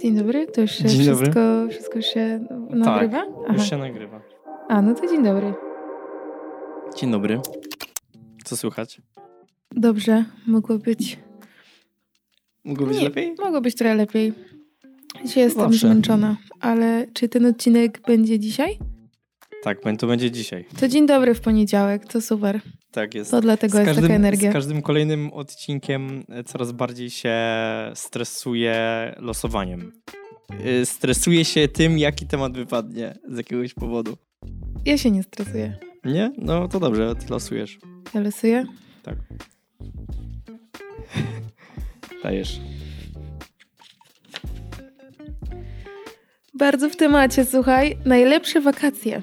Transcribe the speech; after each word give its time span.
Dzień 0.00 0.16
dobry, 0.16 0.46
to 0.46 0.60
już 0.60 0.70
się 0.70 0.84
Dzień 0.84 0.98
dobry. 1.06 1.14
wszystko, 1.14 1.40
wszystko 1.70 2.02
się 2.02 2.46
nagrywa? 2.70 3.26
Tak, 3.46 3.56
już 3.58 3.70
się 3.70 3.76
nagrywa. 3.76 4.20
A, 4.68 4.82
no 4.82 4.94
to 4.94 5.06
dzień 5.06 5.24
dobry. 5.24 5.54
Dzień 6.96 7.10
dobry. 7.10 7.40
Co 8.44 8.56
słychać? 8.56 9.00
Dobrze, 9.70 10.24
mogło 10.46 10.78
być... 10.78 11.18
Mogło 12.64 12.86
być 12.86 12.98
Nie, 12.98 13.04
lepiej? 13.04 13.34
Mogło 13.44 13.60
być 13.60 13.74
trochę 13.74 13.94
lepiej. 13.94 14.32
Dzisiaj 15.24 15.42
jestem 15.44 15.62
Zawsze. 15.62 15.78
zmęczona, 15.78 16.36
ale 16.60 17.06
czy 17.12 17.28
ten 17.28 17.46
odcinek 17.46 18.00
będzie 18.06 18.38
dzisiaj? 18.38 18.78
Tak, 19.66 19.78
to 19.98 20.06
będzie 20.06 20.30
dzisiaj. 20.30 20.64
To 20.80 20.88
dzień 20.88 21.06
dobry 21.06 21.34
w 21.34 21.40
poniedziałek, 21.40 22.06
to 22.12 22.20
super. 22.20 22.60
Tak 22.90 23.14
jest. 23.14 23.30
To 23.30 23.40
dlatego 23.40 23.78
jest 23.78 24.00
taka 24.00 24.14
energia. 24.14 24.50
z 24.50 24.52
każdym 24.52 24.82
kolejnym 24.82 25.32
odcinkiem 25.32 26.24
e, 26.28 26.44
coraz 26.44 26.72
bardziej 26.72 27.10
się 27.10 27.34
stresuję 27.94 28.76
losowaniem. 29.18 29.92
Y, 30.66 30.86
Stresuję 30.86 31.44
się 31.44 31.68
tym, 31.68 31.98
jaki 31.98 32.26
temat 32.26 32.52
wypadnie 32.56 33.14
z 33.28 33.36
jakiegoś 33.36 33.74
powodu. 33.74 34.16
Ja 34.84 34.98
się 34.98 35.10
nie 35.10 35.22
stresuję. 35.22 35.78
Nie? 36.04 36.32
No 36.38 36.68
to 36.68 36.80
dobrze, 36.80 37.14
ty 37.16 37.26
losujesz. 37.30 37.78
Ja 38.14 38.20
losuję. 38.20 38.66
Tak. 39.02 39.16
Dajesz. 42.22 42.60
Bardzo 46.54 46.90
w 46.90 46.96
temacie, 46.96 47.44
słuchaj. 47.44 47.96
Najlepsze 48.04 48.60
wakacje. 48.60 49.22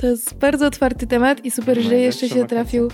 To 0.00 0.06
jest 0.06 0.34
bardzo 0.34 0.66
otwarty 0.66 1.06
temat 1.06 1.44
i 1.44 1.50
super, 1.50 1.80
że 1.80 1.96
jeszcze 1.96 2.28
się 2.28 2.46
trafił 2.46 2.90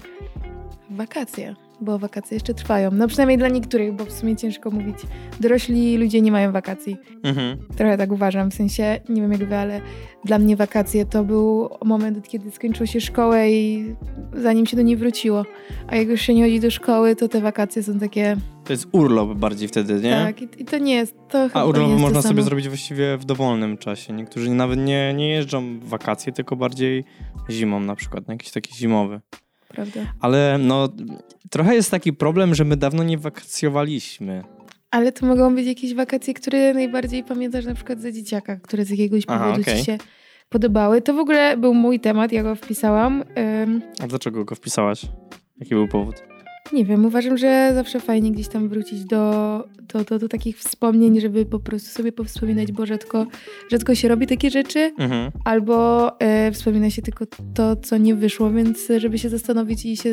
wakacje, 0.90 1.54
bo 1.82 1.98
wakacje 1.98 2.34
jeszcze 2.34 2.54
trwają. 2.54 2.90
No 2.90 3.08
przynajmniej 3.08 3.38
dla 3.38 3.48
niektórych, 3.48 3.92
bo 3.92 4.04
w 4.04 4.12
sumie 4.12 4.36
ciężko 4.36 4.70
mówić. 4.70 4.96
Dorośli 5.40 5.96
ludzie 5.96 6.20
nie 6.20 6.32
mają 6.32 6.52
wakacji. 6.52 6.96
Mhm. 7.22 7.58
Trochę 7.76 7.98
tak 7.98 8.12
uważam, 8.12 8.50
w 8.50 8.54
sensie, 8.54 9.00
nie 9.08 9.22
wiem 9.22 9.32
jak 9.32 9.44
wy, 9.44 9.56
ale 9.56 9.80
dla 10.24 10.38
mnie 10.38 10.56
wakacje 10.56 11.06
to 11.06 11.24
był 11.24 11.68
moment, 11.84 12.28
kiedy 12.28 12.50
skończyło 12.50 12.86
się 12.86 13.00
szkołę 13.00 13.52
i 13.52 13.94
zanim 14.32 14.66
się 14.66 14.76
do 14.76 14.82
niej 14.82 14.96
wróciło. 14.96 15.44
A 15.88 15.96
jak 15.96 16.08
już 16.08 16.20
się 16.20 16.34
nie 16.34 16.42
chodzi 16.42 16.60
do 16.60 16.70
szkoły, 16.70 17.16
to 17.16 17.28
te 17.28 17.40
wakacje 17.40 17.82
są 17.82 17.98
takie... 17.98 18.36
To 18.64 18.72
jest 18.72 18.86
urlop 18.92 19.34
bardziej 19.34 19.68
wtedy, 19.68 19.94
nie? 19.94 20.10
Tak, 20.10 20.42
i, 20.42 20.48
i 20.58 20.64
to 20.64 20.78
nie 20.78 20.94
jest... 20.94 21.14
To 21.28 21.48
A 21.52 21.64
urlop 21.64 22.00
można 22.00 22.22
sobie 22.22 22.42
zrobić 22.42 22.68
właściwie 22.68 23.16
w 23.16 23.24
dowolnym 23.24 23.78
czasie. 23.78 24.12
Niektórzy 24.12 24.50
nawet 24.50 24.78
nie, 24.78 25.14
nie 25.14 25.28
jeżdżą 25.28 25.80
w 25.80 25.88
wakacje, 25.88 26.32
tylko 26.32 26.56
bardziej 26.56 27.04
zimą 27.50 27.80
na 27.80 27.96
przykład, 27.96 28.28
na 28.28 28.34
jakiś 28.34 28.50
taki 28.50 28.74
zimowy. 28.74 29.20
Prawda. 29.72 30.00
Ale 30.20 30.58
no, 30.58 30.88
trochę 31.50 31.74
jest 31.74 31.90
taki 31.90 32.12
problem, 32.12 32.54
że 32.54 32.64
my 32.64 32.76
dawno 32.76 33.02
nie 33.04 33.18
wakacjowaliśmy. 33.18 34.42
Ale 34.90 35.12
to 35.12 35.26
mogą 35.26 35.54
być 35.54 35.66
jakieś 35.66 35.94
wakacje, 35.94 36.34
które 36.34 36.74
najbardziej 36.74 37.24
pamiętasz 37.24 37.64
na 37.64 37.74
przykład 37.74 38.00
za 38.00 38.12
dzieciaka, 38.12 38.56
które 38.56 38.84
z 38.84 38.90
jakiegoś 38.90 39.22
Aha, 39.28 39.38
powodu 39.44 39.62
okej. 39.62 39.78
ci 39.78 39.84
się 39.84 39.98
podobały. 40.48 41.02
To 41.02 41.14
w 41.14 41.18
ogóle 41.18 41.56
był 41.56 41.74
mój 41.74 42.00
temat, 42.00 42.32
ja 42.32 42.42
go 42.42 42.54
wpisałam. 42.54 43.24
Ym, 43.62 43.82
A 44.00 44.06
dlaczego 44.06 44.44
go 44.44 44.54
wpisałaś? 44.54 45.06
Jaki 45.60 45.74
był 45.74 45.88
powód? 45.88 46.22
Nie 46.72 46.84
wiem, 46.84 47.06
uważam, 47.06 47.38
że 47.38 47.70
zawsze 47.74 48.00
fajnie 48.00 48.32
gdzieś 48.32 48.48
tam 48.48 48.68
wrócić 48.68 49.04
do, 49.04 49.18
do, 49.92 50.04
do, 50.04 50.18
do 50.18 50.28
takich 50.28 50.58
wspomnień, 50.58 51.20
żeby 51.20 51.46
po 51.46 51.60
prostu 51.60 51.90
sobie 51.90 52.12
powspominać, 52.12 52.72
bo 52.72 52.86
rzadko, 52.86 53.26
rzadko 53.70 53.94
się 53.94 54.08
robi 54.08 54.26
takie 54.26 54.50
rzeczy, 54.50 54.92
Mhm. 54.98 55.32
albo 55.44 56.10
e, 56.20 56.52
wspomina 56.52 56.90
się 56.90 57.02
tylko 57.02 57.24
to, 57.54 57.76
co 57.76 57.96
nie 57.98 58.14
wyszło, 58.14 58.50
więc 58.50 58.88
żeby 58.98 59.18
się 59.18 59.28
zastanowić 59.28 59.84
i 59.86 59.96
się 59.96 60.12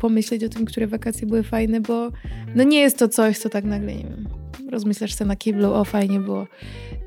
pomyśleć 0.00 0.44
o 0.44 0.48
tym, 0.48 0.64
które 0.64 0.86
wakacje 0.86 1.26
były 1.26 1.42
fajne, 1.42 1.80
bo 1.80 2.10
no 2.54 2.64
nie 2.64 2.78
jest 2.80 2.98
to 2.98 3.08
coś, 3.08 3.38
co 3.38 3.48
tak 3.48 3.64
nagle, 3.64 3.94
nie 3.94 4.04
wiem, 4.04 4.28
rozmyślasz 4.70 5.14
sobie 5.14 5.28
na 5.28 5.36
kiblu, 5.36 5.72
o 5.72 5.84
fajnie 5.84 6.20
było 6.20 6.46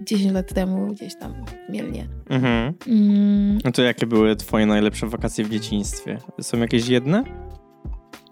10 0.02 0.34
lat 0.34 0.54
temu 0.54 0.88
gdzieś 0.88 1.16
tam 1.16 1.34
w 1.68 1.72
Mielnie. 1.72 2.08
Mhm. 2.30 2.74
Mm, 2.88 3.60
No 3.66 3.72
to 3.72 3.82
jakie 3.82 4.06
były 4.08 4.36
twoje 4.36 4.66
najlepsze 4.66 5.08
wakacje 5.08 5.46
w 5.46 5.50
dzieciństwie? 5.50 6.18
Są 6.42 6.58
jakieś 6.58 6.88
jedne? 6.88 7.24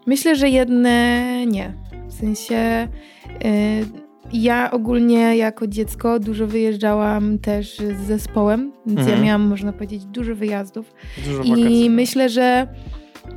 Myślę, 0.06 0.36
że 0.36 0.50
jedne 0.50 1.22
nie. 1.46 1.74
W 2.08 2.14
sensie 2.14 2.88
y, 3.46 4.06
ja 4.34 4.72
ogólnie 4.72 5.38
jako 5.38 5.68
dziecko 5.68 6.20
dużo 6.20 6.48
wyjeżdżałam 6.48 7.40
też 7.40 7.78
z 7.78 8.08
zespołem, 8.08 8.72
więc 8.86 9.00
ja 9.00 9.06
Mhm. 9.06 9.24
miałam, 9.24 9.42
można 9.42 9.74
powiedzieć, 9.74 10.06
dużo 10.06 10.36
wyjazdów. 10.36 10.94
Dużo 11.26 11.44
I 11.44 11.50
wakacji. 11.50 11.90
myślę, 11.90 12.30
że 12.30 12.68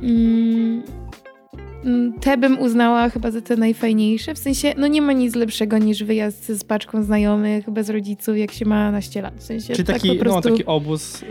mm, 0.01 0.83
mm, 1.85 2.13
te 2.13 2.37
bym 2.37 2.59
uznała 2.59 3.09
chyba 3.09 3.31
za 3.31 3.41
te 3.41 3.57
najfajniejsze. 3.57 4.33
W 4.33 4.37
sensie, 4.37 4.73
no 4.77 4.87
nie 4.87 5.01
ma 5.01 5.13
nic 5.13 5.35
lepszego 5.35 5.77
niż 5.77 6.03
wyjazd 6.03 6.47
z 6.47 6.63
paczką 6.63 7.03
znajomych, 7.03 7.69
bez 7.69 7.89
rodziców, 7.89 8.37
jak 8.37 8.51
się 8.51 8.65
ma 8.65 8.91
naście 8.91 9.21
lat. 9.21 9.33
W 9.37 9.43
sensie, 9.43 9.73
Czyli 9.73 9.87
tak 9.87 9.95
taki, 9.95 10.09
po 10.11 10.15
prostu... 10.23 10.49
no, 10.49 10.55
taki 10.55 10.65
obóz. 10.65 11.23
y, 11.23 11.25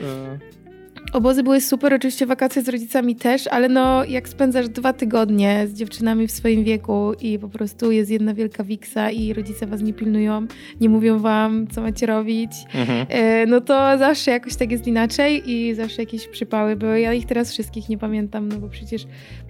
Obozy 1.13 1.43
były 1.43 1.61
super, 1.61 1.95
oczywiście 1.95 2.27
wakacje 2.27 2.63
z 2.63 2.69
rodzicami 2.69 3.17
też, 3.17 3.47
ale 3.47 3.69
no 3.69 4.05
jak 4.05 4.29
spędzasz 4.29 4.69
dwa 4.69 4.93
tygodnie 4.93 5.67
z 5.69 5.75
dziewczynami 5.75 6.27
w 6.27 6.31
swoim 6.31 6.65
wieku 6.65 7.13
i 7.21 7.39
po 7.39 7.49
prostu 7.49 7.93
jest 7.93 8.11
jedna 8.11 8.35
wielka 8.35 8.65
wiksa 8.65 9.11
i 9.11 9.33
rodzice 9.33 9.67
was 9.67 9.83
nie 9.83 9.93
pilnują, 9.93 10.47
nie 10.81 10.89
mówią 10.89 11.19
wam, 11.19 11.67
co 11.67 11.81
macie 11.81 12.07
robić, 12.07 12.51
mhm. 12.75 13.07
e, 13.09 13.47
no 13.47 13.61
to 13.61 13.99
zawsze 13.99 14.31
jakoś 14.31 14.57
tak 14.57 14.71
jest 14.71 14.87
inaczej 14.87 15.51
i 15.51 15.75
zawsze 15.75 16.03
jakieś 16.03 16.29
przypały 16.29 16.77
były. 16.77 17.01
Ja 17.01 17.15
ich 17.15 17.27
teraz 17.27 17.53
wszystkich 17.53 17.89
nie 17.89 17.99
pamiętam, 17.99 18.49
no 18.49 18.59
bo 18.59 18.69
przecież 18.69 19.07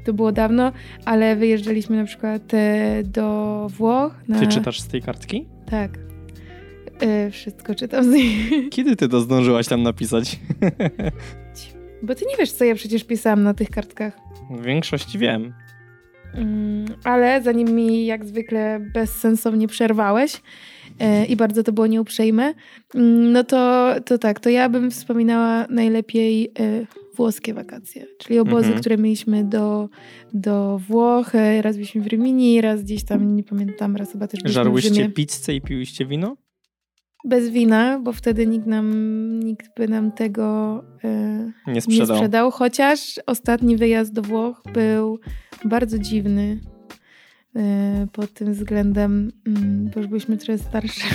to 0.06 0.12
było 0.12 0.32
dawno, 0.32 0.72
ale 1.04 1.36
wyjeżdżaliśmy 1.36 1.96
na 1.96 2.04
przykład 2.04 2.54
e, 2.54 3.02
do 3.04 3.66
Włoch. 3.70 4.14
Na... 4.28 4.40
Ty 4.40 4.46
czytasz 4.46 4.80
z 4.80 4.88
tej 4.88 5.02
kartki? 5.02 5.46
Tak. 5.70 5.98
E, 7.00 7.30
wszystko 7.30 7.74
czytam 7.74 8.04
z 8.04 8.08
niej. 8.08 8.36
Kiedy 8.70 8.96
ty 8.96 9.08
to 9.08 9.20
zdążyłaś 9.20 9.68
tam 9.68 9.82
napisać? 9.82 10.38
Bo 12.02 12.14
ty 12.14 12.24
nie 12.30 12.36
wiesz, 12.38 12.52
co 12.52 12.64
ja 12.64 12.74
przecież 12.74 13.04
pisałam 13.04 13.42
na 13.42 13.54
tych 13.54 13.70
kartkach. 13.70 14.18
W 14.50 14.62
większości 14.64 15.18
wiem. 15.18 15.54
Mm, 16.34 16.86
ale 17.04 17.42
zanim 17.42 17.68
mi 17.68 18.06
jak 18.06 18.24
zwykle 18.24 18.80
bezsensownie 18.94 19.68
przerwałeś 19.68 20.42
e, 20.98 21.24
i 21.26 21.36
bardzo 21.36 21.62
to 21.62 21.72
było 21.72 21.86
nieuprzejme, 21.86 22.54
mm, 22.94 23.32
no 23.32 23.44
to, 23.44 23.94
to 24.04 24.18
tak, 24.18 24.40
to 24.40 24.50
ja 24.50 24.68
bym 24.68 24.90
wspominała 24.90 25.66
najlepiej 25.70 26.44
e, 26.60 26.86
włoskie 27.16 27.54
wakacje, 27.54 28.06
czyli 28.18 28.38
obozy, 28.38 28.64
Mhm. 28.66 28.80
które 28.80 28.96
mieliśmy 28.98 29.44
do, 29.44 29.88
do 30.34 30.80
Włoch. 30.88 31.34
E, 31.34 31.62
Raz 31.62 31.76
byliśmy 31.76 32.00
w 32.02 32.06
Rimini, 32.06 32.60
raz 32.60 32.82
gdzieś 32.82 33.04
tam, 33.04 33.36
nie 33.36 33.44
pamiętam, 33.44 33.96
raz 33.96 34.12
chyba 34.12 34.26
też 34.26 34.40
byliśmy 34.40 34.50
w 34.62 34.64
Żarłyście 34.64 34.94
Rzymie. 34.94 35.08
pizzę 35.10 35.54
i 35.54 35.60
piłyście 35.60 36.06
wino? 36.06 36.36
Bez 37.24 37.48
wina, 37.48 37.98
bo 37.98 38.12
wtedy 38.12 38.46
nikt 38.46 38.66
nam, 38.66 38.90
nikt 39.40 39.74
by 39.76 39.88
nam 39.88 40.12
tego 40.12 40.78
e, 41.04 41.52
Nie 41.66 41.72
nie 41.72 41.80
sprzedał. 41.80 42.16
sprzedał, 42.16 42.50
chociaż 42.50 43.20
ostatni 43.26 43.76
wyjazd 43.76 44.12
do 44.12 44.22
Włoch 44.22 44.62
był 44.72 45.18
bardzo 45.64 45.98
dziwny 45.98 46.60
e, 47.56 48.06
pod 48.12 48.32
tym 48.34 48.52
względem, 48.52 49.32
mm, 49.46 49.90
bo 49.94 50.00
już 50.00 50.08
byliśmy 50.08 50.36
trochę 50.36 50.58
starsze. 50.58 51.06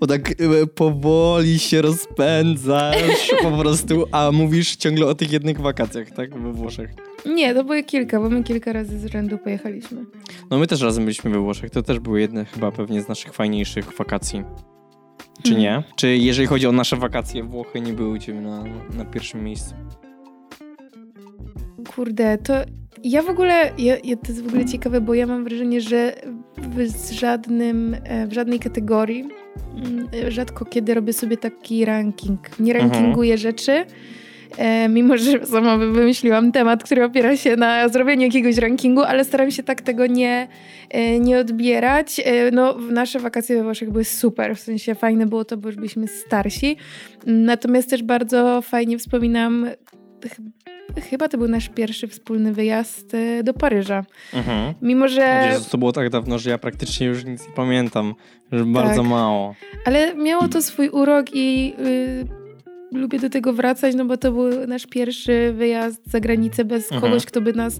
Bo 0.00 0.06
tak 0.06 0.30
e, 0.30 0.66
powoli 0.66 1.58
się 1.58 1.82
rozpędzasz 1.82 3.32
po 3.42 3.50
prostu, 3.50 4.04
a 4.12 4.30
mówisz 4.32 4.76
ciągle 4.76 5.06
o 5.06 5.14
tych 5.14 5.32
jednych 5.32 5.60
wakacjach, 5.60 6.10
tak? 6.10 6.38
We 6.38 6.52
Włoszech. 6.52 6.90
Nie, 7.26 7.54
to 7.54 7.64
były 7.64 7.82
kilka, 7.82 8.20
bo 8.20 8.30
my 8.30 8.42
kilka 8.42 8.72
razy 8.72 8.98
z 8.98 9.06
rzędu 9.06 9.38
pojechaliśmy. 9.38 10.04
No 10.50 10.58
my 10.58 10.66
też 10.66 10.80
razem 10.82 11.04
byliśmy 11.04 11.30
we 11.30 11.38
Włoszech. 11.38 11.70
To 11.70 11.82
też 11.82 11.98
były 11.98 12.20
jedne 12.20 12.44
chyba 12.44 12.72
pewnie 12.72 13.02
z 13.02 13.08
naszych 13.08 13.32
fajniejszych 13.32 13.96
wakacji. 13.96 14.42
Czy 15.42 15.54
Mhm. 15.54 15.60
nie? 15.60 15.82
Czy 15.96 16.16
jeżeli 16.16 16.48
chodzi 16.48 16.66
o 16.66 16.72
nasze 16.72 16.96
wakacje, 16.96 17.42
Włochy 17.44 17.80
nie 17.80 17.92
były 17.92 18.08
u 18.08 18.18
ciebie 18.18 18.40
na, 18.40 18.64
na 18.96 19.04
pierwszym 19.04 19.44
miejscu? 19.44 19.74
Kurde, 21.94 22.38
to 22.38 22.52
ja 23.04 23.22
w 23.22 23.28
ogóle, 23.28 23.70
ja, 23.78 23.96
ja, 24.04 24.16
to 24.16 24.28
jest 24.28 24.42
w 24.44 24.46
ogóle 24.48 24.64
ciekawe, 24.64 25.00
bo 25.00 25.14
ja 25.14 25.26
mam 25.26 25.44
wrażenie, 25.44 25.80
że 25.80 26.14
w, 26.58 27.12
żadnym, 27.12 27.96
e, 28.04 28.26
w 28.26 28.32
żadnej 28.32 28.58
kategorii 28.58 29.24
mm, 29.76 30.08
rzadko 30.28 30.64
kiedy 30.64 30.94
robię 30.94 31.12
sobie 31.12 31.36
taki 31.36 31.84
ranking. 31.84 32.60
Nie 32.60 32.74
Mhm. 32.74 32.90
rankinguję 32.92 33.38
rzeczy, 33.38 33.72
e, 33.72 33.86
mimo 34.88 35.16
że 35.16 35.46
sama 35.46 35.76
wy- 35.76 35.92
wymyśliłam 35.92 36.52
temat, 36.52 36.84
który 36.84 37.04
opiera 37.04 37.36
się 37.36 37.56
na 37.56 37.88
zrobieniu 37.88 38.22
jakiegoś 38.22 38.56
rankingu, 38.56 39.02
ale 39.02 39.24
staram 39.24 39.50
się 39.50 39.62
tak 39.62 39.80
tego 39.82 40.06
nie, 40.06 40.48
e, 40.90 41.18
nie 41.20 41.38
odbierać. 41.38 42.20
E, 42.24 42.50
no, 42.50 42.76
nasze 42.90 43.18
wakacje 43.20 43.56
we 43.56 43.62
Włoszech 43.62 43.90
były 43.90 44.04
super, 44.04 44.56
w 44.56 44.60
sensie 44.60 44.94
fajne 44.94 45.26
było 45.26 45.44
to, 45.44 45.56
bo 45.56 45.68
już 45.68 45.76
byliśmy 45.76 46.08
starsi. 46.08 46.76
Natomiast 47.26 47.90
też 47.90 48.02
bardzo 48.02 48.62
fajnie 48.62 48.98
wspominam 48.98 49.66
ch- 50.28 50.40
Chyba 51.10 51.28
to 51.28 51.38
był 51.38 51.48
nasz 51.48 51.68
pierwszy 51.68 52.08
wspólny 52.08 52.52
wyjazd 52.52 53.14
e, 53.14 53.42
do 53.42 53.54
Paryża. 53.54 54.04
Mhm. 54.34 54.74
Mimo, 54.82 55.08
że. 55.08 55.48
Jezus, 55.52 55.68
to 55.68 55.78
było 55.78 55.92
tak 55.92 56.10
dawno, 56.10 56.38
że 56.38 56.50
ja 56.50 56.58
praktycznie 56.58 57.06
już 57.06 57.24
nic 57.24 57.48
nie 57.48 57.54
pamiętam. 57.54 58.14
Że 58.52 58.64
bardzo 58.64 59.00
Tak. 59.02 59.10
mało. 59.10 59.54
Ale 59.86 60.14
miało 60.14 60.48
to 60.48 60.62
swój 60.62 60.88
urok 60.88 61.26
i 61.32 61.74
y, 61.78 62.43
lubię 62.94 63.18
do 63.18 63.30
tego 63.30 63.52
wracać, 63.52 63.94
no 63.94 64.04
bo 64.04 64.16
to 64.16 64.32
był 64.32 64.66
nasz 64.66 64.86
pierwszy 64.86 65.52
wyjazd 65.56 66.00
za 66.10 66.20
granicę 66.20 66.64
bez 66.64 66.92
Mhm. 66.92 67.00
kogoś, 67.02 67.26
kto 67.26 67.40
by 67.40 67.52
nas 67.52 67.78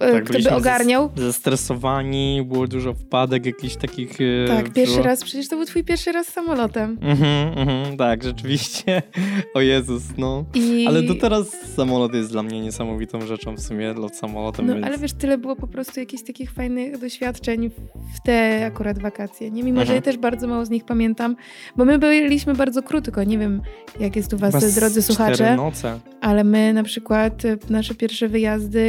Tak, 0.00 0.24
kto 0.24 0.38
by 0.38 0.50
ogarniał. 0.50 1.10
Zestresowani, 1.16 2.42
było 2.48 2.66
dużo 2.66 2.94
wpadek 2.94 3.46
jakichś 3.46 3.76
takich... 3.76 4.18
e, 4.20 4.48
Tak, 4.48 4.72
pierwszy 4.72 4.94
było. 4.94 5.06
raz, 5.06 5.24
przecież 5.24 5.48
to 5.48 5.56
był 5.56 5.64
twój 5.64 5.84
pierwszy 5.84 6.12
raz 6.12 6.26
samolotem. 6.26 6.98
Mhm, 7.02 7.58
mhm, 7.58 7.96
tak, 7.96 8.22
rzeczywiście. 8.24 9.02
O 9.54 9.60
Jezus, 9.60 10.02
no. 10.18 10.44
I... 10.54 10.86
Ale 10.88 11.02
to 11.02 11.14
teraz 11.14 11.46
samolot 11.76 12.14
jest 12.14 12.30
dla 12.30 12.42
mnie 12.42 12.60
niesamowitą 12.60 13.26
rzeczą 13.26 13.54
w 13.54 13.60
sumie, 13.60 13.92
lot 13.92 14.16
samolotem, 14.16 14.66
No, 14.66 14.74
więc... 14.74 14.86
ale 14.86 14.98
wiesz, 14.98 15.12
tyle 15.12 15.38
było 15.38 15.56
po 15.56 15.66
prostu 15.66 16.00
jakichś 16.00 16.22
takich 16.22 16.52
fajnych 16.52 16.98
doświadczeń 16.98 17.70
w 18.14 18.20
te 18.24 18.66
akurat 18.66 18.98
wakacje, 18.98 19.50
nie? 19.50 19.62
Mimo, 19.62 19.76
że 19.78 19.82
Mhm. 19.82 19.96
ja 19.96 20.02
też 20.02 20.16
bardzo 20.16 20.46
mało 20.46 20.64
z 20.66 20.70
nich 20.70 20.84
pamiętam, 20.84 21.36
bo 21.76 21.84
my 21.84 21.98
byliśmy 21.98 22.54
bardzo 22.54 22.82
krótko, 22.82 23.24
nie 23.24 23.38
wiem 23.38 23.62
jak 24.00 24.16
jest 24.16 24.32
u 24.32 24.36
was, 24.38 24.54
Chyba 24.54 24.66
z 24.66 24.74
drodzy 24.74 25.02
słuchacze, 25.02 25.56
noce. 25.56 25.98
ale 26.20 26.44
my 26.44 26.72
na 26.72 26.82
przykład 26.82 27.44
e, 27.44 27.56
nasze 27.70 27.94
pierwsze 27.94 28.28
wyjazdy 28.28 28.80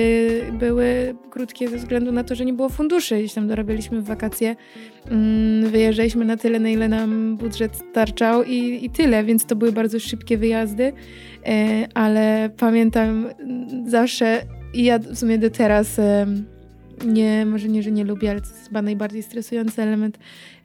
były 0.59 1.00
krótkie 1.29 1.69
ze 1.69 1.77
względu 1.77 2.11
na 2.11 2.23
to, 2.23 2.35
że 2.35 2.45
nie 2.45 2.53
było 2.53 2.69
funduszy, 2.69 3.17
gdzieś 3.17 3.33
tam 3.33 3.47
dorabialiśmy 3.47 4.01
w 4.01 4.05
wakacje, 4.05 4.55
mm, 5.11 5.69
wyjeżdżaliśmy 5.69 6.25
na 6.25 6.37
tyle, 6.37 6.59
na 6.59 6.69
ile 6.69 6.87
nam 6.87 7.37
budżet 7.37 7.75
starczał 7.75 8.43
i, 8.43 8.85
i 8.85 8.89
tyle, 8.89 9.23
więc 9.23 9.45
to 9.45 9.55
były 9.55 9.71
bardzo 9.71 9.99
szybkie 9.99 10.37
wyjazdy, 10.37 10.93
e, 11.45 11.87
ale 11.93 12.49
pamiętam 12.57 13.27
mm, 13.39 13.89
zawsze 13.89 14.41
i 14.73 14.83
ja 14.83 14.99
w 14.99 15.17
sumie 15.17 15.37
do 15.37 15.49
teraz 15.49 15.99
nie, 17.05 17.45
może 17.45 17.67
nie, 17.67 17.83
że 17.83 17.91
nie 17.91 18.03
lubię, 18.03 18.31
ale 18.31 18.41
to 18.41 18.47
jest 18.47 18.67
chyba 18.67 18.81
najbardziej 18.81 19.23
stresujący 19.23 19.81
element 19.81 20.17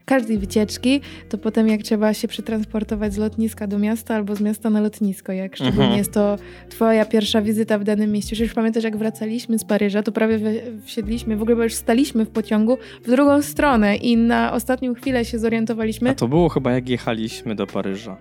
każdej 0.07 0.39
wycieczki, 0.39 1.01
to 1.29 1.39
potem 1.39 1.69
jak 1.69 1.83
trzeba 1.83 2.15
się 2.15 2.29
przetransportować 2.29 3.15
z 3.15 3.17
lotniska 3.17 3.67
do 3.67 3.79
miasta 3.79 4.15
albo 4.15 4.37
z 4.37 4.41
miasta 4.41 4.71
na 4.71 4.81
lotnisko, 4.81 5.33
jak 5.33 5.57
szczególnie 5.57 5.81
Mhm. 5.83 5.99
jest 5.99 6.13
to 6.13 6.37
twoja 6.69 7.05
pierwsza 7.05 7.43
wizyta 7.43 7.79
w 7.79 7.85
danym 7.85 8.13
mieście. 8.13 8.37
Przecież 8.37 8.55
pamiętasz, 8.55 8.85
jak 8.85 8.97
wracaliśmy 8.97 9.59
z 9.59 9.65
Paryża, 9.65 10.03
to 10.03 10.13
prawie 10.13 10.39
wsiedliśmy, 10.85 11.37
w 11.37 11.43
ogóle 11.43 11.57
bo 11.57 11.63
już 11.63 11.75
staliśmy 11.75 12.25
w 12.25 12.29
pociągu 12.31 12.79
w 13.05 13.11
drugą 13.11 13.43
stronę 13.43 13.97
i 13.97 14.17
na 14.17 14.53
ostatnią 14.53 14.95
chwilę 14.95 15.25
się 15.25 15.39
zorientowaliśmy. 15.39 16.11
A 16.11 16.15
to 16.15 16.29
było 16.29 16.49
chyba 16.49 16.73
jak 16.73 16.89
jechaliśmy 16.89 17.55
do 17.55 17.67
Paryża. 17.67 18.17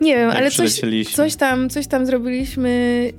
Nie 0.00 0.16
wiem, 0.16 0.30
ale 0.30 0.50
coś. 0.50 0.80
Coś 1.14 1.36
tam, 1.36 1.68
coś 1.70 1.86
tam 1.86 2.06
zrobiliśmy 2.06 2.68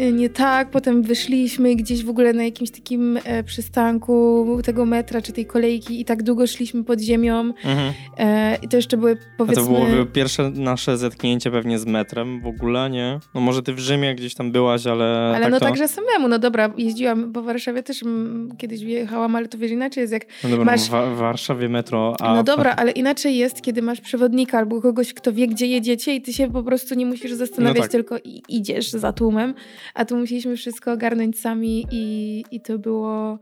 y, 0.02 0.12
nie 0.12 0.30
tak, 0.30 0.70
potem 0.72 1.02
wyszliśmy 1.04 1.76
gdzieś 1.76 2.04
w 2.06 2.10
ogóle 2.10 2.34
na 2.34 2.44
jakimś 2.44 2.72
takim 2.72 3.20
e, 3.26 3.44
przystanku 3.44 4.46
tego 4.64 4.86
metra 4.86 5.22
czy 5.22 5.34
tej 5.34 5.46
kolejki 5.46 6.02
i 6.02 6.06
tak 6.06 6.24
długo 6.24 6.48
szliśmy 6.48 6.84
pod 6.84 7.00
ziemią 7.02 7.40
Mhm. 7.40 7.94
e, 8.18 8.58
i 8.62 8.68
to 8.68 8.78
jeszcze 8.78 8.98
były 8.98 9.12
A 9.12 9.38
powiedzmy... 9.38 9.64
to 9.64 9.70
było 9.70 10.06
pierwsze 10.06 10.50
nasze 10.50 10.98
zetknięcie 10.98 11.52
pewnie 11.52 11.80
z 11.80 11.86
metrem 11.86 12.42
w 12.42 12.48
ogóle, 12.48 12.90
nie? 12.90 13.20
No 13.34 13.42
może 13.42 13.62
ty 13.64 13.74
w 13.74 13.80
Rzymie 13.80 14.16
gdzieś 14.16 14.34
tam 14.36 14.52
byłaś, 14.52 14.88
ale 14.88 15.06
Ale 15.36 15.42
tak 15.44 15.52
no 15.52 15.60
to... 15.60 15.66
także 15.66 15.88
samemu, 15.88 16.28
no 16.28 16.40
dobra, 16.40 16.74
jeździłam 16.78 17.34
po 17.34 17.42
Warszawie 17.42 17.84
też 17.84 18.04
mm, 18.04 18.50
kiedyś 18.58 18.82
jechałam, 18.82 19.36
ale 19.36 19.48
to 19.48 19.58
wiesz, 19.58 19.72
inaczej 19.72 20.02
jest 20.02 20.14
jak... 20.14 20.26
No 20.44 20.50
dobra, 20.50 20.66
masz- 20.66 20.88
w 20.88 20.90
Wa- 20.90 21.06
w 21.06 21.18
Warszawie 21.18 21.70
metro, 21.70 22.16
a... 22.20 22.36
No 22.36 22.44
dobra, 22.44 22.76
ale 22.78 22.92
inaczej 22.92 23.38
jest, 23.38 23.62
kiedy 23.62 23.82
masz 23.82 24.02
przewodnika 24.02 24.58
albo 24.58 24.82
kogoś, 24.82 25.14
kto 25.14 25.34
wie, 25.34 25.48
gdzie 25.48 25.68
jedziecie 25.68 26.16
i 26.16 26.22
ty 26.22 26.34
się 26.34 26.52
po 26.52 26.64
prostu 26.68 26.96
nie 26.96 27.06
musisz 27.06 27.32
zastanawiać, 27.32 27.78
No 27.78 27.82
tak. 27.84 27.92
tylko 27.92 28.18
idziesz 28.50 28.90
za 28.90 29.14
tłumem, 29.14 29.54
a 29.94 30.06
tu 30.06 30.18
musieliśmy 30.18 30.58
wszystko 30.58 30.92
ogarnąć 30.92 31.40
sami 31.40 31.86
i, 31.92 32.44
i 32.52 32.62
to 32.62 32.80
było 32.80 33.40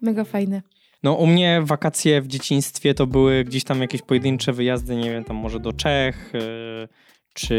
mega 0.00 0.24
fajne. 0.24 0.62
No 1.02 1.14
u 1.14 1.26
mnie 1.26 1.60
wakacje 1.64 2.20
w 2.22 2.26
dzieciństwie 2.26 2.94
to 2.94 3.06
były 3.06 3.44
gdzieś 3.44 3.64
tam 3.64 3.80
jakieś 3.80 4.02
pojedyncze 4.02 4.52
wyjazdy, 4.52 4.96
nie 4.96 5.10
wiem, 5.10 5.24
tam 5.24 5.36
może 5.36 5.60
do 5.60 5.72
Czech, 5.72 6.30
yy, 6.34 6.88
czy 7.34 7.54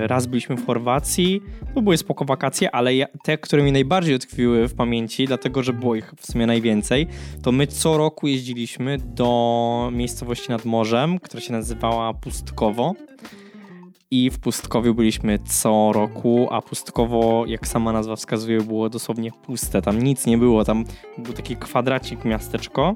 yy, 0.00 0.06
raz 0.06 0.26
byliśmy 0.26 0.56
w 0.56 0.66
Chorwacji. 0.66 1.42
To 1.74 1.82
były 1.82 1.96
spoko 1.96 2.24
wakacje, 2.24 2.70
ale 2.70 2.96
ja, 2.96 3.06
te, 3.24 3.38
które 3.38 3.62
mi 3.62 3.72
najbardziej 3.72 4.14
utkwiły 4.14 4.68
w 4.68 4.74
pamięci, 4.74 5.26
dlatego, 5.26 5.62
że 5.62 5.72
było 5.72 5.94
ich 5.94 6.14
w 6.16 6.26
sumie 6.26 6.46
najwięcej, 6.46 7.06
to 7.42 7.52
my 7.52 7.66
co 7.66 7.96
roku 7.96 8.26
jeździliśmy 8.26 8.98
do 8.98 9.90
miejscowości 9.92 10.50
nad 10.50 10.64
morzem, 10.64 11.18
która 11.18 11.40
się 11.40 11.52
nazywała 11.52 12.14
Pustkowo. 12.14 12.94
I 14.12 14.30
w 14.30 14.38
Pustkowiu 14.38 14.94
byliśmy 14.94 15.38
co 15.38 15.92
roku, 15.94 16.48
a 16.50 16.62
Pustkowo, 16.62 17.44
jak 17.46 17.66
sama 17.66 17.92
nazwa 17.92 18.16
wskazuje, 18.16 18.60
było 18.60 18.88
dosłownie 18.88 19.30
puste. 19.32 19.82
Tam 19.82 20.02
nic 20.02 20.26
nie 20.26 20.38
było. 20.38 20.64
Tam 20.64 20.84
był 21.18 21.32
taki 21.32 21.56
kwadracik 21.56 22.24
miasteczko, 22.24 22.94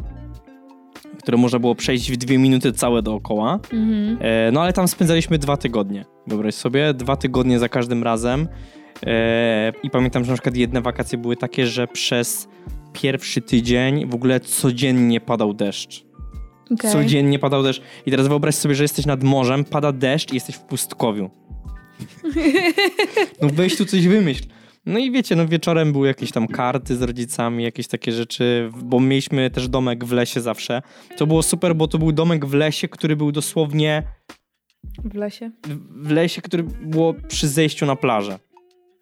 które 1.18 1.38
można 1.38 1.58
było 1.58 1.74
przejść 1.74 2.12
w 2.12 2.16
dwie 2.16 2.38
minuty 2.38 2.72
całe 2.72 3.02
dookoła. 3.02 3.60
Mhm. 3.72 4.18
E, 4.20 4.50
no 4.52 4.62
ale 4.62 4.72
tam 4.72 4.88
spędzaliśmy 4.88 5.38
dwa 5.38 5.56
tygodnie. 5.56 6.04
Wyobraź 6.26 6.54
sobie, 6.54 6.94
dwa 6.94 7.16
tygodnie 7.16 7.58
za 7.58 7.68
każdym 7.68 8.02
razem. 8.02 8.48
E, 9.06 9.72
I 9.82 9.90
pamiętam, 9.90 10.24
że 10.24 10.30
na 10.30 10.36
przykład 10.36 10.56
jedne 10.56 10.80
wakacje 10.80 11.18
były 11.18 11.36
takie, 11.36 11.66
że 11.66 11.86
przez 11.86 12.48
pierwszy 12.92 13.40
tydzień 13.40 14.06
w 14.06 14.14
ogóle 14.14 14.40
codziennie 14.40 15.20
padał 15.20 15.54
deszcz. 15.54 16.04
Okej. 16.70 16.92
Codziennie 16.92 17.38
padał 17.38 17.62
deszcz. 17.62 17.82
I 18.06 18.10
teraz 18.10 18.28
wyobraź 18.28 18.54
sobie, 18.54 18.74
że 18.74 18.84
jesteś 18.84 19.06
nad 19.06 19.22
morzem, 19.22 19.64
pada 19.64 19.92
deszcz 19.92 20.32
i 20.32 20.34
jesteś 20.34 20.56
w 20.56 20.60
pustkowiu. 20.60 21.30
No 23.42 23.48
weź 23.52 23.76
tu 23.76 23.84
coś 23.84 24.08
wymyśl. 24.08 24.44
No 24.86 24.98
i 24.98 25.10
wiecie, 25.10 25.36
no 25.36 25.46
wieczorem 25.48 25.92
były 25.92 26.06
jakieś 26.08 26.32
tam 26.32 26.48
karty 26.48 26.96
z 26.96 27.02
rodzicami, 27.02 27.64
jakieś 27.64 27.88
takie 27.88 28.12
rzeczy, 28.12 28.70
bo 28.82 29.00
mieliśmy 29.00 29.50
też 29.50 29.68
domek 29.68 30.04
w 30.04 30.12
lesie 30.12 30.40
zawsze. 30.40 30.82
To 31.16 31.26
było 31.26 31.42
super, 31.42 31.76
bo 31.76 31.88
to 31.88 31.98
był 31.98 32.12
domek 32.12 32.46
w 32.46 32.54
lesie, 32.54 32.88
który 32.88 33.16
był 33.16 33.32
dosłownie 33.32 34.02
W 35.04 35.14
lesie. 35.14 35.50
w 35.90 36.10
lesie, 36.10 36.42
który 36.42 36.62
było 36.82 37.14
przy 37.28 37.48
zejściu 37.48 37.86
na 37.86 37.96
plażę. 37.96 38.38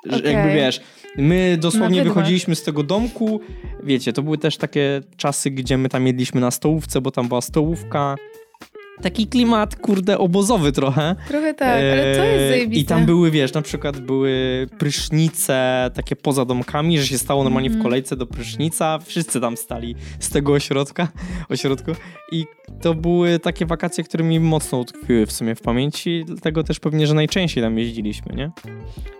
Okej. 0.06 0.32
Jakby 0.34 0.55
wiesz, 0.55 0.81
my 1.17 1.58
dosłownie 1.61 2.05
wychodziliśmy 2.05 2.55
z 2.55 2.62
tego 2.62 2.82
domku. 2.82 3.40
Wiecie, 3.82 4.12
to 4.12 4.23
były 4.23 4.38
też 4.38 4.56
takie 4.56 5.00
czasy, 5.17 5.50
gdzie 5.50 5.79
my 5.79 5.88
tam 5.88 6.06
jedliśmy 6.06 6.40
na 6.40 6.50
stołówce, 6.50 7.00
bo 7.00 7.11
tam 7.11 7.29
była 7.29 7.40
stołówka. 7.40 8.17
Taki 9.03 9.27
klimat, 9.27 9.77
kurde, 9.77 10.19
obozowy 10.19 10.73
trochę. 10.73 11.17
Trochę 11.29 11.55
tak, 11.55 11.69
ale 11.69 12.17
to 12.17 12.25
jest 12.25 12.41
Eee, 12.43 12.49
zajebiste. 12.49 12.81
I 12.81 12.85
tam 12.85 13.07
były, 13.07 13.31
wiesz, 13.31 13.53
na 13.53 13.63
przykład 13.63 14.01
były 14.01 14.33
prysznice 14.79 15.91
takie 15.95 16.17
poza 16.17 16.45
domkami, 16.45 16.99
że 16.99 17.07
się 17.07 17.19
stało 17.19 17.45
normalnie 17.45 17.69
w 17.71 17.73
Mhm. 17.73 17.83
kolejce 17.83 18.17
do 18.17 18.27
prysznica. 18.27 18.99
Wszyscy 19.05 19.41
tam 19.41 19.57
stali 19.57 19.95
z 20.19 20.31
tego 20.31 20.53
ośrodka, 20.53 21.09
ośrodku. 21.49 21.91
I 22.33 22.45
to 22.81 22.95
były 22.95 23.39
takie 23.39 23.67
wakacje, 23.67 24.05
które 24.05 24.25
mi 24.25 24.41
mocno 24.41 24.79
utkwiły 24.79 25.27
w 25.27 25.33
sumie 25.33 25.55
w 25.55 25.61
pamięci, 25.61 26.25
dlatego 26.27 26.65
też 26.65 26.81
pewnie, 26.81 27.07
że 27.07 27.15
najczęściej 27.15 27.65
tam 27.65 27.79
jeździliśmy, 27.79 28.37
nie? 28.37 28.51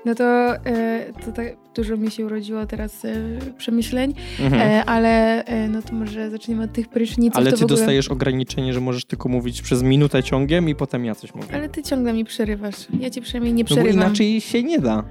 No 0.05 0.15
to, 0.15 0.57
e, 0.57 1.07
to 1.25 1.33
tak 1.33 1.47
dużo 1.77 1.97
mi 1.97 2.11
się 2.11 2.27
urodziło 2.27 2.67
teraz 2.67 3.05
e, 3.05 3.15
przemyśleń, 3.59 4.15
Mhm. 4.41 4.63
e, 4.63 4.85
ale 4.85 5.45
no 5.69 5.83
to 5.83 5.95
może 5.95 6.31
zaczniemy 6.31 6.65
od 6.65 6.73
tych 6.73 6.89
pryszniców. 6.89 7.37
Ale 7.37 7.51
ty 7.51 7.57
ogóle... 7.65 7.69
dostajesz 7.69 8.09
ograniczenie, 8.09 8.73
że 8.73 8.81
możesz 8.81 9.05
tylko 9.05 9.29
mówić 9.29 9.63
przez 9.73 9.83
minutę 9.83 10.23
ciągiem 10.23 10.69
i 10.69 10.75
potem 10.75 11.05
ja 11.05 11.15
coś 11.15 11.35
mówię. 11.35 11.49
Ale 11.55 11.69
ty 11.69 11.83
ciągle 11.83 12.13
mi 12.13 12.25
przerywasz. 12.25 12.75
Ja 13.01 13.11
ci 13.11 13.21
przynajmniej 13.23 13.55
nie 13.55 13.63
No 13.63 13.69
bo 13.69 13.75
przerywam. 13.75 14.07
inaczej 14.07 14.41
się 14.41 14.63
nie 14.63 14.79
da. 14.79 15.05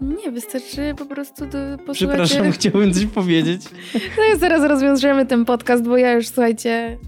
Nie, 0.00 0.30
wystarczy 0.30 0.94
po 0.98 1.06
prostu 1.06 1.46
do, 1.46 1.58
posłuchać... 1.86 1.96
Przepraszam, 1.96 2.52
chciałbym 2.58 2.94
coś 2.94 3.06
powiedzieć. 3.06 3.62
No 3.94 4.34
i 4.34 4.38
zaraz 4.38 4.62
rozwiążemy 4.70 5.26
ten 5.26 5.44
podcast, 5.44 5.84
bo 5.84 5.96
ja 5.96 6.12
już, 6.12 6.28
słuchajcie... 6.28 6.98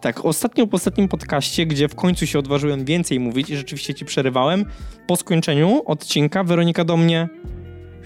Tak, 0.00 0.24
ostatnio 0.24 0.66
po 0.66 0.76
ostatnim 0.76 1.08
podcaście, 1.08 1.66
gdzie 1.66 1.88
w 1.88 1.94
końcu 1.94 2.26
się 2.26 2.38
odważyłem 2.38 2.84
więcej 2.84 3.20
mówić 3.20 3.50
i 3.50 3.56
rzeczywiście 3.56 3.94
ci 3.94 4.04
przerywałem, 4.04 4.64
po 5.06 5.16
skończeniu 5.16 5.82
odcinka 5.86 6.44
Weronika 6.44 6.84
do 6.84 6.96
mnie 6.96 7.28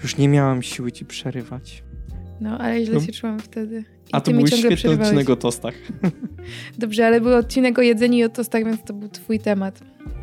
już 0.03 0.17
nie 0.17 0.27
miałam 0.29 0.61
siły 0.63 0.91
ci 0.91 1.05
przerywać. 1.05 1.83
No, 2.41 2.57
ale 2.57 2.85
źle 2.85 2.93
No. 2.95 3.01
się 3.01 3.11
czułam 3.11 3.39
wtedy. 3.39 3.83
I 4.07 4.09
A 4.11 4.21
to 4.21 4.31
mi 4.31 4.37
był 4.37 4.47
ciągle 4.47 4.77
świetny 4.77 5.03
odcinek 5.03 5.29
o 5.29 5.35
tostach. 5.35 5.73
Dobrze, 6.79 7.07
ale 7.07 7.21
był 7.21 7.35
odcinek 7.35 7.79
o 7.79 7.81
jedzeniu 7.81 8.17
i 8.17 8.23
o 8.23 8.29
tostach, 8.29 8.65
więc 8.65 8.83
to 8.83 8.93
był 8.93 9.09
twój 9.09 9.39
temat. 9.39 9.79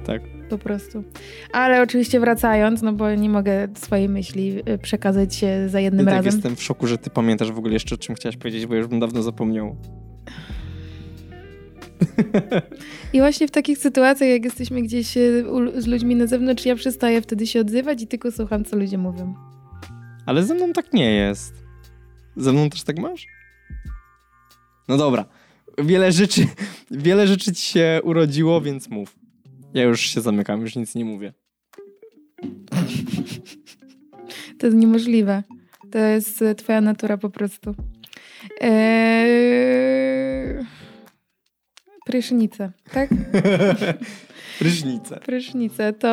Tak. 0.07 0.23
Po 0.50 0.59
prostu. 0.59 1.04
Ale 1.52 1.83
oczywiście 1.83 2.21
wracając, 2.21 2.83
no 2.83 2.92
bo 2.92 3.14
nie 3.14 3.28
mogę 3.31 3.69
swojej 3.75 4.09
myśli 4.09 4.62
y, 4.69 4.78
przekazać 4.78 5.35
się 5.35 5.69
za 5.69 5.81
jednym 5.81 6.02
I 6.02 6.09
tak 6.09 6.14
razem. 6.14 6.33
jestem 6.33 6.57
w 6.57 6.62
szoku, 6.62 6.87
że 6.87 6.99
ty 6.99 7.11
pamiętasz 7.11 7.52
w 7.52 7.59
ogóle 7.59 7.73
jeszcze 7.73 7.95
o 7.95 7.99
czym 7.99 8.14
chciałaś 8.14 8.37
powiedzieć, 8.37 8.66
bo 8.66 8.75
już 8.75 8.87
bym 8.87 9.00
dawno 9.00 9.23
zapomniał. 9.23 9.76
I 13.12 13.19
właśnie 13.19 13.49
w 13.49 13.50
takich 13.50 13.78
sytuacjach, 13.78 14.31
jak 14.31 14.45
jesteśmy 14.45 14.83
gdzieś 14.83 15.16
y, 15.16 15.45
z 15.78 15.87
ludźmi 15.87 16.16
na 16.16 16.26
zewnątrz, 16.26 16.66
ja 16.66 16.76
przestaję 16.76 17.23
wtedy 17.23 17.47
się 17.47 17.61
odzywać 17.61 18.02
i 18.02 18.07
tylko 18.07 18.31
słucham, 18.33 18.64
co 18.64 18.76
ludzie 18.76 18.99
mówią. 18.99 19.35
Ale 20.26 20.45
ze 20.45 20.54
mną 20.54 20.73
tak 20.73 20.92
nie 20.92 21.14
jest. 21.14 21.62
Ze 22.37 22.53
mną 22.53 22.71
też 22.71 22.83
tak 22.83 22.99
masz? 22.99 23.27
No 24.89 24.97
dobra. 24.97 25.25
Wiele 25.79 26.12
rzeczy, 26.12 26.47
wiele 26.91 27.27
rzeczy 27.27 27.53
ci 27.53 27.62
się 27.62 28.01
urodziło, 28.05 28.61
więc 28.61 28.89
mów. 28.89 29.17
Ja 29.75 29.83
już 29.83 30.01
się 30.01 30.21
zamykam, 30.21 30.61
już 30.61 30.77
nic 30.77 30.95
nie 30.95 31.05
mówię. 31.05 31.33
To 34.59 34.67
jest 34.67 34.79
niemożliwe. 34.79 35.43
To 35.91 35.99
jest 35.99 36.43
y, 36.43 36.55
twoja 36.55 36.81
natura 36.81 37.19
po 37.19 37.31
prostu. 37.31 37.75
Eee... 38.61 40.03
Prysznice, 42.07 42.73
tak? 42.93 43.11
Prysznice. 44.62 45.21
Prysznice. 45.26 45.92
To, 45.92 46.09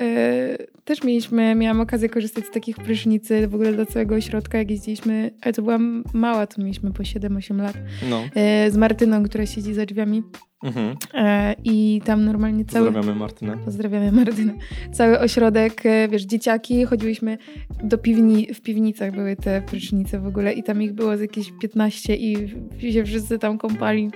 e, 0.00 0.56
też 0.84 1.04
mieliśmy, 1.04 1.54
miałam 1.54 1.80
okazję 1.80 2.08
korzystać 2.08 2.44
z 2.46 2.50
takich 2.50 2.76
prysznicy 2.76 3.48
w 3.48 3.54
ogóle 3.54 3.72
do 3.72 3.86
całego 3.86 4.14
ośrodka, 4.14 4.58
jak 4.58 4.70
jeździliśmy, 4.70 5.30
ale 5.42 5.52
to 5.52 5.62
była 5.62 5.78
mała, 6.14 6.46
to 6.46 6.62
mieliśmy 6.62 6.92
po 6.92 7.02
7-8 7.02 7.56
lat, 7.62 7.74
No. 8.10 8.22
e, 8.34 8.70
z 8.70 8.76
Martyną, 8.76 9.22
która 9.22 9.46
siedzi 9.46 9.74
za 9.74 9.86
drzwiami 9.86 10.22
Mhm. 10.64 10.96
e, 11.14 11.54
i 11.64 12.00
tam 12.04 12.24
normalnie 12.24 12.64
cały... 12.64 12.86
Pozdrawiamy 12.86 13.18
Martynę. 13.18 13.56
Pozdrawiamy 13.64 14.12
Martynę. 14.12 14.52
Cały 14.92 15.18
ośrodek, 15.20 15.86
e, 15.86 16.08
wiesz, 16.08 16.22
dzieciaki, 16.22 16.84
chodziłyśmy 16.84 17.38
do 17.84 17.98
piwni, 17.98 18.54
w 18.54 18.60
piwnicach 18.60 19.12
były 19.14 19.36
te 19.36 19.62
prysznice 19.62 20.20
w 20.20 20.26
ogóle 20.26 20.52
i 20.52 20.62
tam 20.62 20.82
ich 20.82 20.92
było 20.92 21.16
z 21.16 21.20
jakieś 21.20 21.52
15 21.60 22.16
i 22.16 22.48
się 22.92 23.04
wszyscy 23.04 23.38
tam 23.38 23.58
kąpali. 23.58 24.10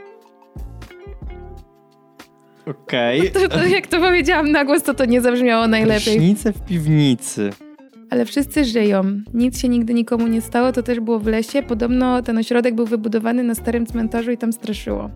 Okej. 2.66 3.30
To, 3.32 3.48
to, 3.48 3.66
jak 3.66 3.86
to 3.86 4.00
powiedziałam 4.00 4.50
na 4.50 4.64
głos, 4.64 4.82
to 4.82 4.94
to 4.94 5.04
nie 5.04 5.20
zabrzmiało 5.20 5.66
najlepiej. 5.68 6.16
Prysznice 6.16 6.52
w 6.52 6.60
piwnicy. 6.64 7.50
Ale 8.10 8.24
wszyscy 8.24 8.64
żyją. 8.64 9.02
Nic 9.34 9.60
się 9.60 9.68
nigdy 9.68 9.94
nikomu 9.94 10.26
nie 10.26 10.40
stało, 10.40 10.72
to 10.72 10.82
też 10.82 11.00
było 11.00 11.18
w 11.18 11.26
lesie. 11.26 11.62
Podobno 11.62 12.22
ten 12.22 12.38
ośrodek 12.38 12.74
był 12.74 12.86
wybudowany 12.86 13.42
na 13.42 13.54
starym 13.54 13.86
cmentarzu 13.86 14.30
i 14.30 14.38
tam 14.38 14.52
straszyło. 14.52 15.10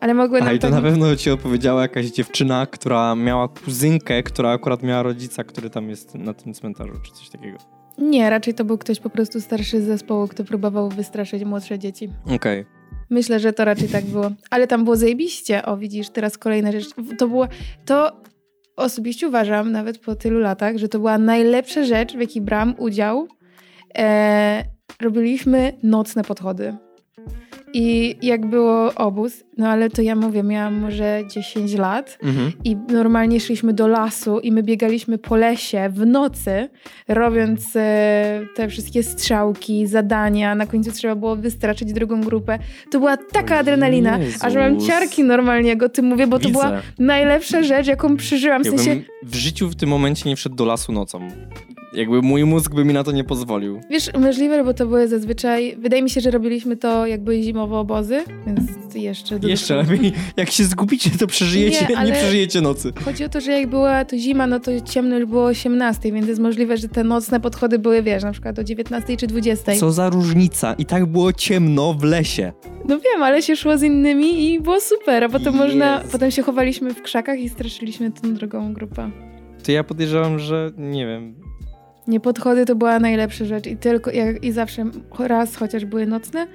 Ale 0.00 0.14
mogły 0.14 0.42
A 0.42 0.52
i 0.52 0.58
to 0.58 0.62
tak- 0.62 0.70
na 0.70 0.82
pewno 0.82 1.16
ci 1.16 1.30
opowiedziała 1.30 1.82
jakaś 1.82 2.06
dziewczyna, 2.06 2.66
która 2.66 3.14
miała 3.14 3.48
kuzynkę, 3.48 4.22
która 4.22 4.50
akurat 4.50 4.82
miała 4.82 5.02
rodzica, 5.02 5.44
który 5.44 5.70
tam 5.70 5.88
jest 5.88 6.14
na 6.14 6.34
tym 6.34 6.54
cmentarzu, 6.54 6.92
czy 7.02 7.12
coś 7.12 7.28
takiego. 7.28 7.58
Nie, 7.98 8.30
raczej 8.30 8.54
to 8.54 8.64
był 8.64 8.78
ktoś 8.78 9.00
po 9.00 9.10
prostu 9.10 9.40
starszy 9.40 9.82
z 9.82 9.84
zespołu, 9.86 10.28
kto 10.28 10.44
próbował 10.44 10.88
wystraszyć 10.88 11.44
młodsze 11.44 11.78
dzieci. 11.78 12.08
Okej. 12.34 12.64
Myślę, 13.10 13.40
że 13.40 13.52
to 13.52 13.64
raczej 13.64 13.88
tak 13.88 14.04
było. 14.04 14.30
Ale 14.50 14.66
tam 14.66 14.84
było 14.84 14.96
zajebiście. 14.96 15.64
O, 15.64 15.76
widzisz, 15.76 16.08
teraz 16.08 16.38
kolejna 16.38 16.72
rzecz. 16.72 16.86
To 17.18 17.28
było, 17.28 17.48
to 17.84 18.20
osobiście 18.76 19.28
uważam, 19.28 19.72
nawet 19.72 19.98
po 19.98 20.14
tylu 20.14 20.38
latach, 20.38 20.76
że 20.76 20.88
to 20.88 20.98
była 20.98 21.18
najlepsza 21.18 21.84
rzecz, 21.84 22.16
w 22.16 22.20
jakiej 22.20 22.42
brałam 22.42 22.74
udział. 22.78 23.28
E, 23.98 24.64
robiliśmy 25.00 25.72
nocne 25.82 26.24
podchody. 26.24 26.76
I 27.72 28.16
jak 28.22 28.46
było 28.46 28.94
obóz, 28.94 29.44
no 29.60 29.68
ale 29.68 29.90
to 29.90 30.02
ja 30.02 30.16
mówię, 30.16 30.42
miałam 30.42 30.74
może 30.74 31.22
10 31.34 31.74
lat 31.74 32.18
Mhm. 32.22 32.52
i 32.64 32.76
normalnie 32.88 33.40
szliśmy 33.40 33.72
do 33.72 33.88
lasu 33.88 34.38
i 34.40 34.52
my 34.52 34.62
biegaliśmy 34.62 35.18
po 35.18 35.36
lesie 35.36 35.88
w 35.92 36.06
nocy, 36.06 36.68
robiąc 37.08 37.76
e, 37.76 38.40
te 38.56 38.68
wszystkie 38.68 39.02
strzałki, 39.02 39.86
zadania. 39.86 40.54
Na 40.54 40.66
końcu 40.66 40.92
trzeba 40.92 41.14
było 41.14 41.36
wystraszyć 41.36 41.92
drugą 41.92 42.20
grupę. 42.20 42.58
To 42.90 42.98
była 42.98 43.16
taka 43.16 43.58
adrenalina, 43.58 44.18
a 44.40 44.50
że 44.50 44.58
mam 44.58 44.74
Jezus. 44.74 44.88
ciarki 44.88 45.24
normalnie, 45.24 45.68
jak 45.68 45.82
o 45.82 45.88
tym 45.88 46.04
mówię, 46.04 46.26
bo 46.26 46.38
to 46.38 46.48
Widzę. 46.48 46.52
była 46.60 46.82
najlepsza 46.98 47.62
rzecz, 47.62 47.86
jaką 47.86 48.16
przeżyłam. 48.16 48.62
W 48.62 48.66
Jakbym 48.66 48.84
sensie, 48.84 49.02
w 49.22 49.34
życiu 49.34 49.68
w 49.68 49.74
tym 49.76 49.88
momencie 49.88 50.28
nie 50.28 50.36
wszedł 50.36 50.56
do 50.56 50.64
lasu 50.64 50.92
nocą. 50.92 51.28
Jakby 51.92 52.22
mój 52.22 52.44
mózg 52.44 52.74
by 52.74 52.84
mi 52.84 52.92
na 52.94 53.04
to 53.04 53.12
nie 53.12 53.24
pozwolił. 53.24 53.80
wiesz, 53.90 54.10
możliwe, 54.18 54.64
bo 54.64 54.74
to 54.74 54.86
były 54.86 55.08
zazwyczaj, 55.08 55.76
wydaje 55.78 56.02
mi 56.02 56.10
się, 56.10 56.20
że 56.20 56.30
robiliśmy 56.30 56.76
to 56.76 57.06
jak 57.06 57.20
były 57.24 57.42
zimowe 57.42 57.76
obozy, 57.76 58.24
więc 58.46 58.60
jeszcze... 58.94 59.34
Jeszcze 59.34 59.49
dodatkowo- 59.54 59.92
lepiej, 59.92 60.12
jak 60.36 60.50
się 60.50 60.64
zgubicie, 60.64 61.10
to 61.18 61.26
przeżyjecie, 61.26 61.86
Nie, 61.98 62.04
nie, 62.04 62.12
przeżyjecie 62.12 62.60
nocy. 62.60 62.92
Chodzi 63.04 63.24
o 63.24 63.28
to, 63.28 63.40
że 63.40 63.52
jak 63.52 63.66
była 63.70 64.04
to 64.04 64.18
zima, 64.18 64.46
no 64.46 64.60
to 64.60 64.70
ciemno 64.80 65.18
już 65.18 65.26
było 65.28 65.42
o 65.42 65.46
18, 65.46 66.12
więc 66.12 66.28
jest 66.28 66.40
możliwe, 66.40 66.76
że 66.76 66.88
te 66.88 67.04
nocne 67.04 67.40
podchody 67.40 67.78
były, 67.78 68.02
wiesz, 68.02 68.22
na 68.22 68.32
przykład 68.32 68.58
o 68.58 68.64
19 68.64 69.16
czy 69.16 69.26
20. 69.26 69.76
Co 69.76 69.92
za 69.92 70.10
różnica? 70.10 70.74
I 70.74 70.86
tak 70.86 71.06
było 71.06 71.32
ciemno 71.32 71.94
w 71.94 72.02
lesie. 72.04 72.52
No 72.88 72.98
wiem, 72.98 73.22
ale 73.22 73.42
się 73.42 73.56
szło 73.56 73.78
z 73.78 73.82
innymi 73.82 74.44
i 74.52 74.60
było 74.60 74.80
super, 74.80 75.24
a 75.24 75.28
potem 75.28 75.54
można, 75.54 75.96
Jezu. 75.98 76.08
potem 76.12 76.30
się 76.30 76.42
chowaliśmy 76.42 76.94
w 76.94 77.02
krzakach 77.02 77.38
i 77.38 77.48
straszyliśmy 77.48 78.10
tą 78.12 78.34
drugą 78.34 78.74
grupę. 78.74 79.10
To 79.64 79.72
ja 79.72 79.84
podejrzewam, 79.84 80.38
że 80.38 80.70
nie 80.78 81.06
wiem. 81.06 81.34
Nie 82.06 82.20
podchody 82.20 82.66
to 82.66 82.74
była 82.74 82.98
najlepsza 82.98 83.44
rzecz 83.44 83.66
i 83.66 83.76
tylko 83.76 84.10
jak, 84.10 84.44
i 84.44 84.52
zawsze 84.52 84.84
raz 85.18 85.56
chociaż 85.56 85.84
były 85.84 86.06
nocne, 86.06 86.46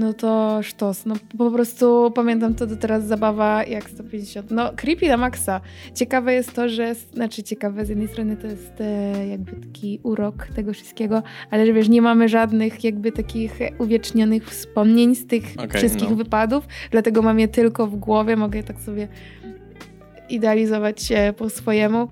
no 0.00 0.12
to 0.12 0.58
sztos. 0.62 1.06
No 1.06 1.14
po 1.38 1.50
prostu 1.50 2.12
pamiętam 2.14 2.54
to 2.54 2.66
do 2.66 2.76
teraz 2.76 3.04
zabawa 3.06 3.64
jak 3.64 3.90
150. 3.90 4.50
No 4.50 4.72
creepy 4.76 5.08
na 5.08 5.16
maksa. 5.16 5.60
Ciekawe 5.94 6.34
jest 6.34 6.52
to, 6.54 6.68
że, 6.68 6.94
znaczy 6.94 7.42
ciekawe 7.42 7.84
z 7.86 7.88
jednej 7.88 8.08
strony 8.08 8.36
to 8.36 8.46
jest 8.46 8.80
e, 8.80 9.26
jakby 9.26 9.52
taki 9.52 10.00
urok 10.02 10.46
tego 10.46 10.72
wszystkiego, 10.72 11.22
ale 11.50 11.66
że 11.66 11.72
wiesz, 11.72 11.88
nie 11.88 12.02
mamy 12.02 12.28
żadnych 12.28 12.84
jakby 12.84 13.12
takich 13.12 13.58
uwiecznionych 13.78 14.46
wspomnień 14.50 15.14
z 15.14 15.26
tych 15.26 15.44
Okej, 15.58 15.68
wszystkich 15.70 16.10
no. 16.10 16.16
wypadów, 16.16 16.64
dlatego 16.90 17.22
mam 17.22 17.40
je 17.40 17.48
tylko 17.48 17.86
w 17.86 17.96
głowie, 17.96 18.36
mogę 18.36 18.58
je 18.58 18.64
tak 18.64 18.80
sobie 18.80 19.08
idealizować 20.28 21.02
się 21.02 21.34
po 21.36 21.50
swojemu. 21.50 22.08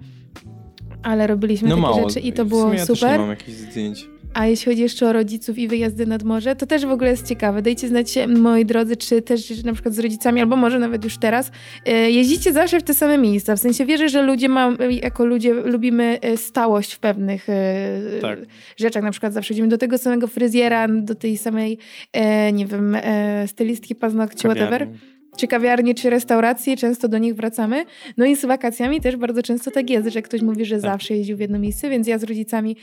Ale 1.02 1.26
robiliśmy 1.26 1.68
No 1.68 1.75
takie 1.76 1.83
mało. 1.83 2.09
rzeczy 2.09 2.21
i 2.21 2.33
to 2.33 2.45
było 2.45 2.71
Też 2.71 2.80
nie 2.80 2.87
super. 2.97 3.18
mam 3.21 3.30
jakichś 3.30 3.59
zdjęć. 3.59 4.09
A 4.35 4.47
jeśli 4.47 4.73
chodzi 4.73 4.83
jeszcze 4.83 5.09
o 5.09 5.13
rodziców 5.13 5.59
i 5.59 5.69
wyjazdy 5.69 6.07
nad 6.07 6.23
morze, 6.23 6.57
to 6.57 6.67
też 6.67 6.87
w 6.87 6.91
ogóle 6.91 7.11
jest 7.11 7.27
ciekawe. 7.29 7.63
Dajcie 7.63 7.89
znać, 7.89 8.19
moi 8.37 8.65
drodzy, 8.65 8.97
czy 8.97 9.23
też 9.23 9.65
na 9.65 9.73
przykład 9.73 9.95
z 9.95 9.99
rodzicami, 9.99 10.41
albo 10.41 10.57
może 10.57 10.79
nawet 10.79 11.05
już 11.05 11.19
teraz, 11.19 11.51
e, 11.87 12.11
jeździcie 12.11 12.53
zawsze 12.53 12.81
w 12.81 12.83
te 12.83 12.95
same 12.95 13.19
miejsca. 13.19 13.57
W 13.57 13.61
sensie 13.61 13.87
wierzę, 13.87 14.09
że 14.09 14.23
ludzie 14.23 14.49
mam, 14.49 14.77
jako 15.03 15.25
ludzie 15.25 15.55
lubimy 15.55 16.19
e, 16.23 16.37
stałość 16.37 16.93
w 16.93 16.99
pewnych 16.99 17.49
e, 17.49 18.01
Tak. 18.21 18.39
rzeczach. 18.77 19.03
Na 19.03 19.11
przykład 19.11 19.33
zawsze 19.33 19.55
idziemy 19.55 19.69
do 19.69 19.79
tego 19.79 19.99
samego 19.99 20.27
fryzjera, 20.27 20.89
do 20.89 21.15
tej 21.15 21.37
samej, 21.39 21.79
e, 22.13 22.53
nie 22.53 22.67
wiem, 22.67 22.95
e, 23.03 23.49
stylistki 23.49 23.95
paznokci, 23.95 24.39
whatever 24.49 24.89
czy 25.37 25.47
kawiarnie, 25.47 25.95
czy 25.95 26.11
restauracje, 26.11 26.77
często 26.77 27.09
do 27.09 27.19
nich 27.19 27.35
wracamy. 27.35 27.85
No 28.17 28.27
i 28.27 28.37
z 28.37 28.45
wakacjami 28.45 29.01
też 29.01 29.17
bardzo 29.17 29.43
często 29.43 29.71
tak 29.71 29.91
jest, 29.91 30.09
że 30.09 30.23
ktoś 30.23 30.43
mówi, 30.43 30.65
że 30.65 30.75
Tak. 30.75 30.83
zawsze 30.83 31.15
jeździł 31.17 31.37
w 31.37 31.41
jedno 31.41 31.59
miejsce, 31.59 31.91
więc 31.91 32.09
ja 32.09 32.19
z 32.19 32.23
rodzicami, 32.25 32.77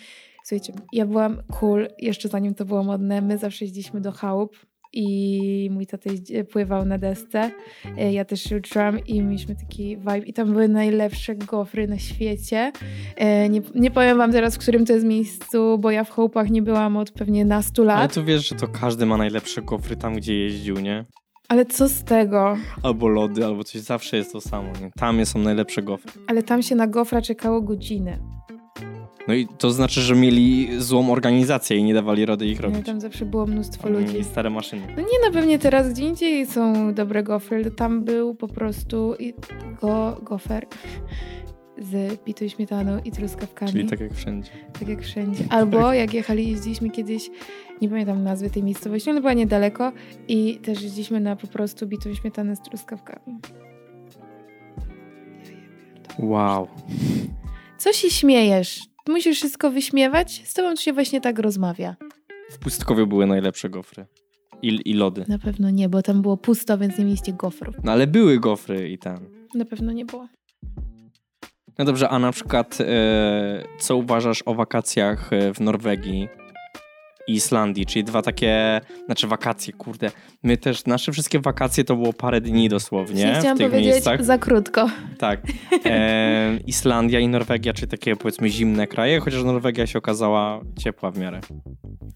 słuchajcie, 0.45 0.73
ja 0.93 1.05
byłam 1.05 1.37
cool, 1.59 1.87
jeszcze 1.99 2.29
zanim 2.29 2.53
to 2.55 2.65
było 2.65 2.83
modne, 2.83 3.21
my 3.21 3.37
zawsze 3.37 3.65
jeździliśmy 3.65 4.01
do 4.01 4.11
chałup 4.11 4.57
i 4.93 5.69
mój 5.71 5.87
tata 5.87 6.09
pływał 6.51 6.85
na 6.85 6.97
desce, 6.97 7.51
E, 7.97 8.13
ja 8.13 8.25
też 8.25 8.43
się 8.43 8.57
uczyłam 8.57 8.99
i 9.05 9.21
mieliśmy 9.21 9.55
taki 9.55 9.97
vibe 9.97 10.17
i 10.17 10.33
tam 10.33 10.51
były 10.51 10.67
najlepsze 10.67 11.35
gofry 11.35 11.87
na 11.87 11.97
świecie. 11.97 12.71
E, 13.15 13.49
Nie, 13.49 13.61
nie 13.75 13.91
powiem 13.91 14.17
wam 14.17 14.31
teraz, 14.31 14.55
w 14.55 14.59
którym 14.59 14.85
to 14.85 14.93
jest 14.93 15.05
miejscu, 15.05 15.77
bo 15.77 15.91
ja 15.91 16.03
w 16.03 16.09
chałupach 16.09 16.49
nie 16.49 16.61
byłam 16.61 16.97
od 16.97 17.11
pewnie 17.11 17.45
nastu 17.45 17.81
Ale 17.81 17.93
lat, 17.93 18.13
to 18.13 18.23
wiesz, 18.23 18.49
że 18.49 18.55
to 18.55 18.67
każdy 18.67 19.05
ma 19.05 19.17
najlepsze 19.17 19.61
gofry 19.61 19.95
tam, 19.95 20.13
gdzie 20.15 20.39
jeździł, 20.39 20.75
nie? 20.79 21.05
ale 21.47 21.65
co 21.65 21.89
z 21.89 22.03
tego? 22.03 22.57
Albo 22.83 23.07
lody, 23.07 23.45
albo 23.45 23.63
coś. 23.63 23.81
Zawsze 23.81 24.17
jest 24.17 24.31
to 24.31 24.41
samo, 24.41 24.67
nie? 24.81 24.91
Tam 24.97 25.25
są 25.25 25.39
najlepsze 25.39 25.81
gofry. 25.81 26.11
Ale 26.27 26.43
tam 26.43 26.61
się 26.61 26.75
na 26.75 26.87
gofra 26.87 27.21
czekało 27.21 27.61
godzinę. 27.61 28.19
No 29.27 29.33
i 29.33 29.47
to 29.57 29.71
znaczy, 29.71 30.01
że 30.01 30.15
mieli 30.15 30.69
złą 30.81 31.11
organizację 31.11 31.77
i 31.77 31.83
nie 31.83 31.93
dawali 31.93 32.25
rady 32.25 32.45
ich 32.45 32.59
No, 32.61 32.67
robić. 32.69 32.85
tam 32.85 33.01
zawsze 33.01 33.25
było 33.25 33.45
mnóstwo 33.45 33.89
ludzi. 33.89 34.13
mieli 34.13 34.23
stare 34.23 34.49
maszyny. 34.49 34.81
No 34.97 35.01
nie, 35.01 35.17
no 35.25 35.31
pewnie 35.33 35.59
teraz 35.59 35.93
gdzie 35.93 36.03
indziej 36.03 36.45
są 36.47 36.93
dobre 36.93 37.23
gofry, 37.23 37.71
tam 37.71 38.03
był 38.03 38.35
po 38.35 38.47
prostu 38.47 39.13
go, 39.81 40.21
gofer 40.23 40.65
z 41.77 42.19
pitą 42.21 42.47
śmietaną 42.47 42.99
i 43.05 43.11
truskawkami. 43.11 43.71
Czyli 43.71 43.89
tak 43.89 43.99
jak 43.99 44.13
wszędzie. 44.13 44.49
tak 44.79 44.87
jak 44.87 45.01
wszędzie. 45.01 45.43
Albo 45.49 45.93
jak 45.93 46.13
jechali, 46.13 46.49
jeździliśmy 46.51 46.89
kiedyś, 46.89 47.29
nie 47.81 47.89
pamiętam 47.89 48.23
nazwy 48.23 48.49
tej 48.49 48.63
miejscowości, 48.63 49.09
ale 49.09 49.19
była 49.21 49.33
niedaleko 49.33 49.91
i 50.27 50.57
też 50.57 50.81
jeździliśmy 50.81 51.19
na 51.19 51.35
po 51.35 51.47
prostu 51.47 51.87
bitą 51.87 52.13
śmietanę 52.13 52.55
z 52.55 52.61
truskawkami. 52.61 53.37
Wow. 56.19 56.67
Co 57.77 57.93
się 57.93 58.09
śmiejesz? 58.09 58.79
Musisz 59.07 59.37
wszystko 59.37 59.71
wyśmiewać? 59.71 60.41
Z 60.45 60.53
tobą 60.53 60.75
się 60.75 60.93
właśnie 60.93 61.21
tak 61.21 61.39
rozmawia. 61.39 61.95
W 62.51 62.59
Pustkowiu 62.59 63.07
były 63.07 63.25
najlepsze 63.25 63.69
gofry. 63.69 64.05
I, 64.61 64.79
I 64.85 64.93
lody. 64.93 65.25
Na 65.27 65.39
pewno 65.39 65.69
nie, 65.69 65.89
bo 65.89 66.01
tam 66.01 66.21
było 66.21 66.37
pusto, 66.37 66.77
więc 66.77 66.97
nie 66.97 67.05
mieliście 67.05 67.33
gofrów. 67.33 67.75
No 67.83 67.91
ale 67.91 68.07
były 68.07 68.39
gofry 68.39 68.89
i 68.89 68.97
tam. 68.97 69.17
Na 69.55 69.65
pewno 69.65 69.91
nie 69.91 70.05
było. 70.05 70.27
No 71.77 71.85
dobrze, 71.85 72.09
a 72.09 72.19
na 72.19 72.31
przykład 72.31 72.77
e, 72.81 73.63
co 73.79 73.95
uważasz 73.97 74.43
o 74.45 74.55
wakacjach 74.55 75.33
e, 75.33 75.53
w 75.53 75.59
Norwegii 75.59 76.27
i 77.27 77.33
Islandii, 77.33 77.85
czyli 77.85 78.03
dwa 78.03 78.21
takie, 78.21 78.81
znaczy 79.05 79.27
wakacje, 79.27 79.73
kurde. 79.73 80.11
My 80.43 80.57
też, 80.57 80.85
nasze 80.85 81.11
wszystkie 81.11 81.39
wakacje 81.39 81.83
to 81.83 81.95
było 81.95 82.13
parę 82.13 82.41
dni 82.41 82.69
dosłownie 82.69 83.33
w 83.35 83.39
chciałam 83.39 83.57
tych 83.57 83.67
powiedzieć 83.69 83.91
miejscach. 83.91 84.23
za 84.25 84.37
krótko. 84.37 84.89
Tak. 85.17 85.41
E, 85.85 86.57
Islandia 86.67 87.19
i 87.19 87.27
Norwegia, 87.27 87.73
czyli 87.73 87.87
takie 87.87 88.15
powiedzmy 88.15 88.49
zimne 88.49 88.87
kraje, 88.87 89.19
chociaż 89.19 89.43
Norwegia 89.43 89.87
się 89.87 89.99
okazała 89.99 90.61
ciepła 90.79 91.11
w 91.11 91.17
miarę. 91.17 91.39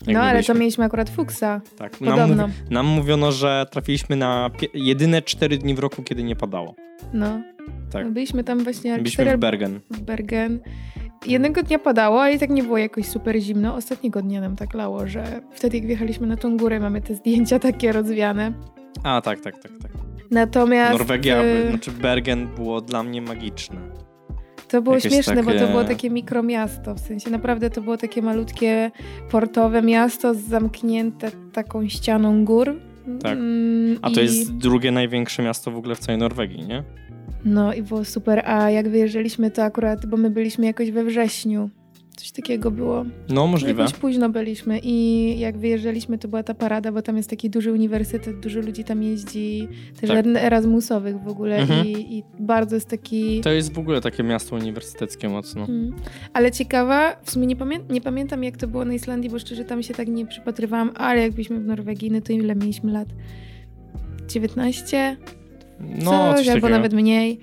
Jak 0.07 0.15
No 0.15 0.21
ale 0.21 0.31
byliśmy. 0.33 0.53
to 0.53 0.59
mieliśmy 0.59 0.83
akurat 0.85 1.09
fuksa. 1.09 1.61
Tak. 1.77 2.01
Nam, 2.01 2.29
mówi, 2.35 2.53
nam 2.69 2.85
mówiono, 2.85 3.31
że 3.31 3.65
trafiliśmy 3.71 4.15
na 4.15 4.49
jedyne 4.73 5.21
cztery 5.21 5.57
dni 5.57 5.75
w 5.75 5.79
roku, 5.79 6.03
kiedy 6.03 6.23
nie 6.23 6.35
padało. 6.35 6.75
No. 7.13 7.41
Tak. 7.91 8.05
No, 8.05 8.11
byliśmy 8.11 8.43
tam 8.43 8.63
właśnie 8.63 8.97
Byliśmy 8.97 9.37
w 9.37 9.39
Bergen. 9.39 9.79
w 9.91 10.01
Bergen. 10.01 10.59
Jednego 11.25 11.63
dnia 11.63 11.79
padało, 11.79 12.21
ale 12.21 12.33
i 12.33 12.39
tak 12.39 12.49
nie 12.49 12.63
było 12.63 12.77
jakoś 12.77 13.05
super 13.05 13.39
zimno. 13.39 13.75
Ostatniego 13.75 14.21
dnia 14.21 14.41
nam 14.41 14.55
tak 14.55 14.73
lało, 14.73 15.07
że 15.07 15.41
wtedy 15.51 15.77
jak 15.77 15.85
wjechaliśmy 15.87 16.27
na 16.27 16.37
tą 16.37 16.57
górę, 16.57 16.79
mamy 16.79 17.01
te 17.01 17.15
zdjęcia 17.15 17.59
takie 17.69 17.91
rozwiane. 17.91 18.53
A, 19.03 19.21
tak, 19.21 19.39
tak, 19.39 19.57
tak, 19.59 19.71
tak. 19.81 19.91
Natomiast... 20.31 20.91
Norwegia, 20.99 21.43
y, 21.43 21.69
znaczy 21.69 21.91
Bergen 21.91 22.47
było 22.47 22.81
dla 22.81 23.03
mnie 23.03 23.21
magiczne. 23.21 23.77
To 24.67 24.81
było 24.81 24.95
Jakieś 24.95 25.13
śmieszne, 25.13 25.35
bo 25.35 25.51
to 25.51 25.59
takie- 25.59 25.67
było 25.71 25.83
takie 25.83 26.09
mikromiasto. 26.09 26.95
W 26.95 26.99
sensie 26.99 27.29
naprawdę 27.29 27.69
to 27.69 27.81
było 27.81 27.97
takie 27.97 28.21
malutkie 28.21 28.91
portowe 29.31 29.81
miasto 29.81 30.33
zamknięte 30.33 31.31
taką 31.53 31.87
ścianą 31.89 32.45
gór. 32.45 32.79
Tak. 33.23 33.37
Mm, 33.37 33.97
A 34.01 34.09
to 34.09 34.21
i- 34.21 34.23
jest 34.23 34.57
drugie 34.57 34.91
największe 34.91 35.43
miasto 35.43 35.71
w 35.71 35.77
ogóle 35.77 35.95
w 35.95 35.99
całej 35.99 36.19
Norwegii, 36.19 36.67
nie? 36.67 36.83
No 37.45 37.73
i 37.73 37.81
było 37.81 38.05
super. 38.05 38.41
A 38.45 38.69
jak 38.69 38.89
wyjeżdżaliśmy 38.89 39.51
to 39.51 39.63
akurat, 39.63 40.05
bo 40.05 40.17
my 40.17 40.29
byliśmy 40.29 40.65
jakoś 40.65 40.91
we 40.91 41.03
wrześniu. 41.03 41.69
Coś 42.19 42.31
takiego 42.31 42.71
było. 42.71 43.05
No, 43.29 43.47
możliwe. 43.47 43.81
Jakoś 43.83 43.97
późno 43.97 44.29
byliśmy 44.29 44.79
i 44.83 45.35
jak 45.39 45.57
wyjeżdżaliśmy, 45.57 46.17
to 46.17 46.27
była 46.27 46.43
ta 46.43 46.53
parada, 46.53 46.91
bo 46.91 47.01
tam 47.01 47.17
jest 47.17 47.29
taki 47.29 47.49
duży 47.49 47.71
uniwersytet, 47.73 48.39
dużo 48.39 48.59
ludzi 48.59 48.83
tam 48.83 49.03
jeździ, 49.03 49.67
też 50.01 50.09
Tak. 50.09 50.25
Erasmusowych 50.25 51.23
w 51.23 51.27
ogóle 51.27 51.57
Mhm. 51.57 51.87
i, 51.87 52.17
i 52.17 52.23
bardzo 52.39 52.75
jest 52.75 52.87
taki... 52.87 53.41
To 53.41 53.49
jest 53.51 53.73
w 53.73 53.79
ogóle 53.79 54.01
takie 54.01 54.23
miasto 54.23 54.55
uniwersyteckie 54.55 55.29
mocno. 55.29 55.65
Mm. 55.65 55.95
Ale 56.33 56.51
ciekawa, 56.51 57.15
w 57.23 57.31
sumie 57.31 57.47
nie, 57.47 57.55
pamię- 57.55 57.91
nie 57.93 58.01
pamiętam 58.01 58.43
jak 58.43 58.57
to 58.57 58.67
było 58.67 58.85
na 58.85 58.93
Islandii, 58.93 59.29
bo 59.29 59.39
szczerze 59.39 59.65
tam 59.65 59.83
się 59.83 59.93
tak 59.93 60.07
nie 60.07 60.25
przypatrywałam, 60.25 60.91
ale 60.95 61.21
jak 61.21 61.31
byliśmy 61.31 61.59
w 61.59 61.65
Norwegii, 61.65 62.11
no 62.11 62.21
to 62.21 62.33
ile 62.33 62.55
mieliśmy 62.55 62.91
lat? 62.91 63.07
19? 64.27 65.17
No, 65.79 66.11
Coś, 66.33 66.37
coś 66.45 66.47
albo 66.55 66.69
nawet 66.69 66.93
mniej. 66.93 67.39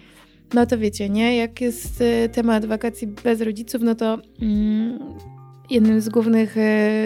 No 0.55 0.67
to 0.67 0.79
wiecie, 0.79 1.09
nie? 1.09 1.37
Jak 1.37 1.61
jest 1.61 2.01
y, 2.01 2.29
temat 2.33 2.67
wakacji 2.67 3.07
bez 3.07 3.41
rodziców, 3.41 3.83
no 3.83 3.95
to 3.95 4.19
mm, 4.43 4.99
jednym 5.71 6.01
z 6.01 6.09
głównych, 6.09 6.57
y, 6.57 6.61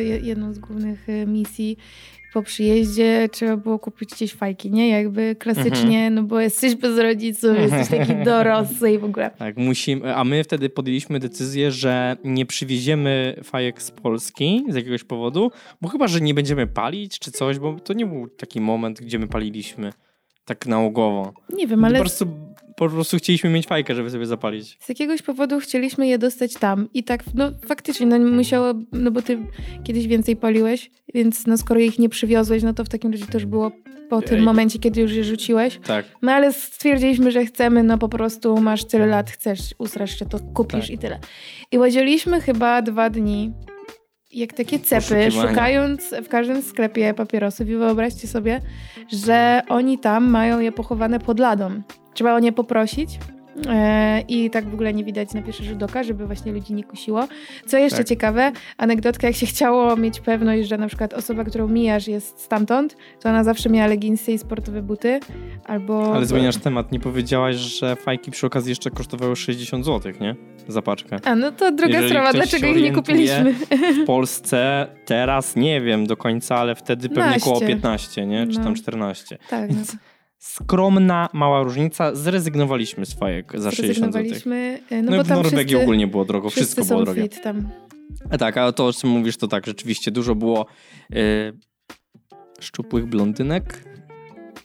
je- 0.05 0.21
jedną 0.23 0.53
z 0.55 0.59
głównych 0.59 1.09
y, 1.09 1.27
misji 1.27 1.77
po 2.33 2.43
przyjeździe 2.43 3.29
trzeba 3.33 3.57
było 3.57 3.79
kupić 3.79 4.11
gdzieś 4.11 4.33
fajki, 4.35 4.71
nie? 4.71 4.89
Jakby 4.89 5.37
klasycznie, 5.39 5.99
Mhm. 5.99 6.15
no 6.15 6.23
bo 6.23 6.41
jesteś 6.41 6.75
bez 6.75 6.99
rodziców, 6.99 7.59
jesteś 7.59 7.89
taki 7.89 8.25
dorosły 8.25 8.93
i 8.93 8.99
w 8.99 9.05
ogóle. 9.05 9.31
Tak, 9.39 9.57
musimy, 9.57 10.15
a 10.17 10.25
my 10.25 10.45
wtedy 10.45 10.69
podjęliśmy 10.69 11.19
decyzję, 11.19 11.71
że 11.71 12.17
nie 12.25 12.47
przywieziemy 12.47 13.37
fajek 13.45 13.83
z 13.83 13.91
Polski 13.91 14.65
z 14.69 14.75
jakiegoś 14.75 15.05
powodu, 15.05 15.51
bo 15.81 15.89
chyba, 15.89 16.09
że 16.09 16.21
nie 16.21 16.35
będziemy 16.35 16.67
palić 16.67 17.19
czy 17.19 17.31
coś, 17.33 17.59
bo 17.59 17.81
to 17.81 17.93
nie 17.93 18.07
był 18.07 18.29
taki 18.29 18.61
moment, 18.61 19.01
gdzie 19.01 19.19
my 19.19 19.29
paliliśmy 19.29 19.93
tak 20.45 20.67
nałogowo. 20.67 21.33
Nie 21.57 21.67
wiem, 21.67 21.81
Po 21.81 21.87
ale 21.87 21.99
prostu, 21.99 22.27
po 22.89 22.89
prostu 22.95 23.17
chcieliśmy 23.17 23.51
mieć 23.51 23.67
fajkę, 23.67 23.95
żeby 23.95 24.11
sobie 24.11 24.27
zapalić. 24.27 24.77
z 24.81 24.89
jakiegoś 24.89 25.23
powodu 25.23 25.61
chcieliśmy 25.61 26.07
je 26.07 26.19
dostać 26.19 26.55
tam 26.55 26.89
i 26.95 27.05
tak, 27.05 27.23
no 27.35 27.51
faktycznie, 27.67 28.07
no 28.07 28.19
musiało, 28.19 28.75
no 28.93 29.11
bo 29.11 29.23
ty 29.23 29.39
kiedyś 29.85 30.07
więcej 30.07 30.37
paliłeś, 30.37 30.91
więc 31.15 31.47
no 31.47 31.59
skoro 31.59 31.81
ich 31.81 31.99
nie 31.99 32.09
przywiozłeś, 32.09 32.63
no 32.63 32.75
to 32.75 32.85
w 32.85 32.89
takim 32.89 33.13
razie 33.13 33.27
też 33.27 33.47
było 33.47 33.73
po 34.11 34.23
tym 34.23 34.39
Ej. 34.39 34.43
momencie, 34.45 34.79
kiedy 34.79 35.01
już 35.01 35.13
je 35.13 35.25
rzuciłeś. 35.25 35.79
Tak. 35.87 36.07
No 36.23 36.33
ale 36.33 36.53
stwierdziliśmy, 36.53 37.31
że 37.31 37.45
chcemy, 37.47 37.83
no 37.83 37.99
po 37.99 38.09
prostu 38.09 38.61
masz 38.61 38.85
tyle 38.85 39.07
lat, 39.07 39.31
chcesz, 39.31 39.61
usrasz 39.79 40.19
się, 40.19 40.27
to 40.27 40.39
kupisz 40.55 40.81
Tak. 40.81 40.91
i 40.91 40.99
tyle. 40.99 41.19
I 41.73 41.79
łazieliśmy 41.79 42.41
chyba 42.41 42.83
dwa 42.83 43.11
dni, 43.11 43.53
jak 44.33 44.53
takie 44.53 44.79
cepy, 44.79 45.31
szukając 45.31 46.15
w 46.25 46.29
każdym 46.29 46.63
sklepie 46.63 47.15
papierosów 47.15 47.69
i 47.69 47.77
wyobraźcie 47.77 48.29
sobie, 48.29 48.61
że 49.13 49.63
oni 49.69 49.99
tam 49.99 50.31
mają 50.31 50.61
je 50.61 50.73
pochowane 50.73 51.19
pod 51.19 51.41
ladą. 51.41 51.83
Trzeba 52.15 52.35
o 52.35 52.39
nie 52.39 52.53
poprosić. 52.53 53.19
E, 53.69 54.21
I 54.29 54.51
tak 54.51 54.69
w 54.71 54.75
ogóle 54.75 54.95
nie 54.95 55.05
widać 55.05 55.35
na 55.35 55.43
pierwszy 55.43 55.65
rzut 55.65 55.83
oka, 55.83 56.03
żeby 56.03 56.27
właśnie 56.27 56.53
ludzi 56.53 56.75
nie 56.75 56.85
kusiło. 56.85 57.29
Co 57.67 57.79
jeszcze 57.79 57.99
Tak. 57.99 58.07
ciekawe, 58.07 58.53
anegdotka, 58.79 59.27
jak 59.27 59.37
się 59.37 59.47
chciało 59.47 59.97
mieć 59.97 60.21
pewność, 60.21 60.69
że 60.69 60.79
na 60.79 60.87
przykład 60.87 61.15
osoba, 61.15 61.45
którą 61.45 61.69
mijasz 61.69 62.09
jest 62.09 62.41
stamtąd, 62.41 62.97
to 63.23 63.29
ona 63.29 63.45
zawsze 63.45 63.71
miała 63.71 63.87
leginsy 63.87 64.33
i 64.33 64.39
sportowe 64.39 64.83
buty, 64.83 65.21
albo... 65.65 66.15
Ale 66.15 66.27
zmieniasz 66.27 66.57
temat. 66.57 66.93
Nie 66.93 67.01
powiedziałaś, 67.01 67.57
że 67.57 67.97
fajki 67.97 68.31
przy 68.31 68.47
okazji 68.47 68.71
jeszcze 68.71 68.91
kosztowały 68.91 69.37
60 69.37 69.85
zł, 69.85 70.13
nie? 70.21 70.37
Za 70.69 70.83
paczkę. 70.83 71.17
A, 71.25 71.35
no 71.35 71.53
to 71.53 71.73
druga 71.73 71.93
Jeżeli 71.95 72.11
sprawa, 72.11 72.33
dlaczego 72.33 72.67
ich 72.67 72.83
nie 72.83 72.93
kupiliśmy? 72.93 73.55
W 74.03 74.07
Polsce 74.07 74.87
teraz 75.07 75.57
nie 75.57 75.81
wiem 75.81 76.07
do 76.07 76.17
końca, 76.17 76.57
ale 76.57 76.75
wtedy 76.75 77.09
pewnie 77.09 77.23
15. 77.23 77.51
około 77.51 77.61
15, 77.61 78.27
nie? 78.27 78.47
Czy 78.47 78.59
No. 78.59 78.65
tam 78.65 78.75
14. 78.75 79.39
tak, 79.51 79.71
no. 79.71 79.77
Skromna, 80.41 81.29
mała 81.33 81.63
różnica. 81.63 82.15
Zrezygnowaliśmy 82.15 83.07
z 83.07 83.15
fajek 83.15 83.53
za 83.55 83.71
60 83.71 84.13
zł. 84.13 84.13
Zrezygnowaliśmy, 84.13 84.81
e, 84.91 85.03
no, 85.03 85.11
No, 85.11 85.17
bo 85.17 85.25
w 85.25 85.29
tam 85.29 85.37
Norwegii 85.37 85.67
wszyscy, 85.67 85.83
ogólnie 85.83 86.07
było 86.07 86.25
drogo, 86.25 86.51
wszystko 86.51 86.85
było 86.85 87.05
drogie. 87.05 87.29
tam. 87.29 87.69
A 88.31 88.39
tak, 88.39 88.57
ale 88.57 88.73
to 88.73 88.87
o 88.87 88.93
czym 88.93 89.11
mówisz 89.11 89.37
to 89.37 89.49
tak, 89.49 89.67
rzeczywiście 89.67 90.11
dużo 90.11 90.35
było 90.35 90.67
y, 91.15 91.17
szczupłych 92.61 93.07
blondynek. 93.07 93.85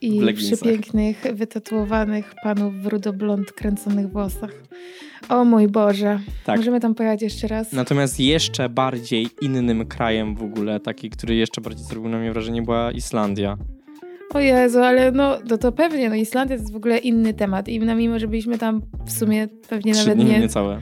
I 0.02 0.34
przepięknych, 0.34 1.24
wytatuowanych 1.34 2.34
panów 2.44 2.76
w 2.82 2.86
rudoblond 2.86 3.52
kręconych 3.52 4.12
włosach. 4.12 4.52
O 5.30 5.46
mój 5.46 5.68
Boże. 5.68 6.20
Tak. 6.46 6.58
Możemy 6.58 6.80
tam 6.80 6.96
pojechać 6.96 7.22
jeszcze 7.22 7.48
raz? 7.48 7.72
Natomiast 7.74 8.20
jeszcze 8.20 8.70
bardziej 8.70 9.30
innym 9.42 9.88
krajem 9.88 10.36
w 10.36 10.44
ogóle, 10.44 10.80
taki, 10.80 11.10
który 11.10 11.36
jeszcze 11.36 11.62
bardziej 11.62 11.86
zrobił 11.86 12.10
na 12.10 12.18
mnie 12.18 12.32
wrażenie, 12.32 12.62
była 12.62 12.92
Islandia. 12.92 13.58
O 14.34 14.40
Jezu, 14.40 14.80
ale 14.80 15.12
no, 15.12 15.38
no 15.50 15.58
to 15.58 15.72
pewnie, 15.72 16.10
no 16.10 16.16
Islandia 16.16 16.58
to 16.58 16.62
jest 16.62 16.74
w 16.74 16.76
ogóle 16.76 16.98
inny 16.98 17.34
temat 17.34 17.68
i 17.68 17.80
mimo, 17.80 18.20
że 18.20 18.28
byliśmy 18.28 18.58
tam 18.58 18.82
w 19.06 19.12
sumie 19.12 19.48
pewnie 19.70 19.94
Trzy 19.94 20.08
nawet 20.08 20.20
dni 20.20 20.32
nie, 20.32 20.40
niecałe. 20.40 20.82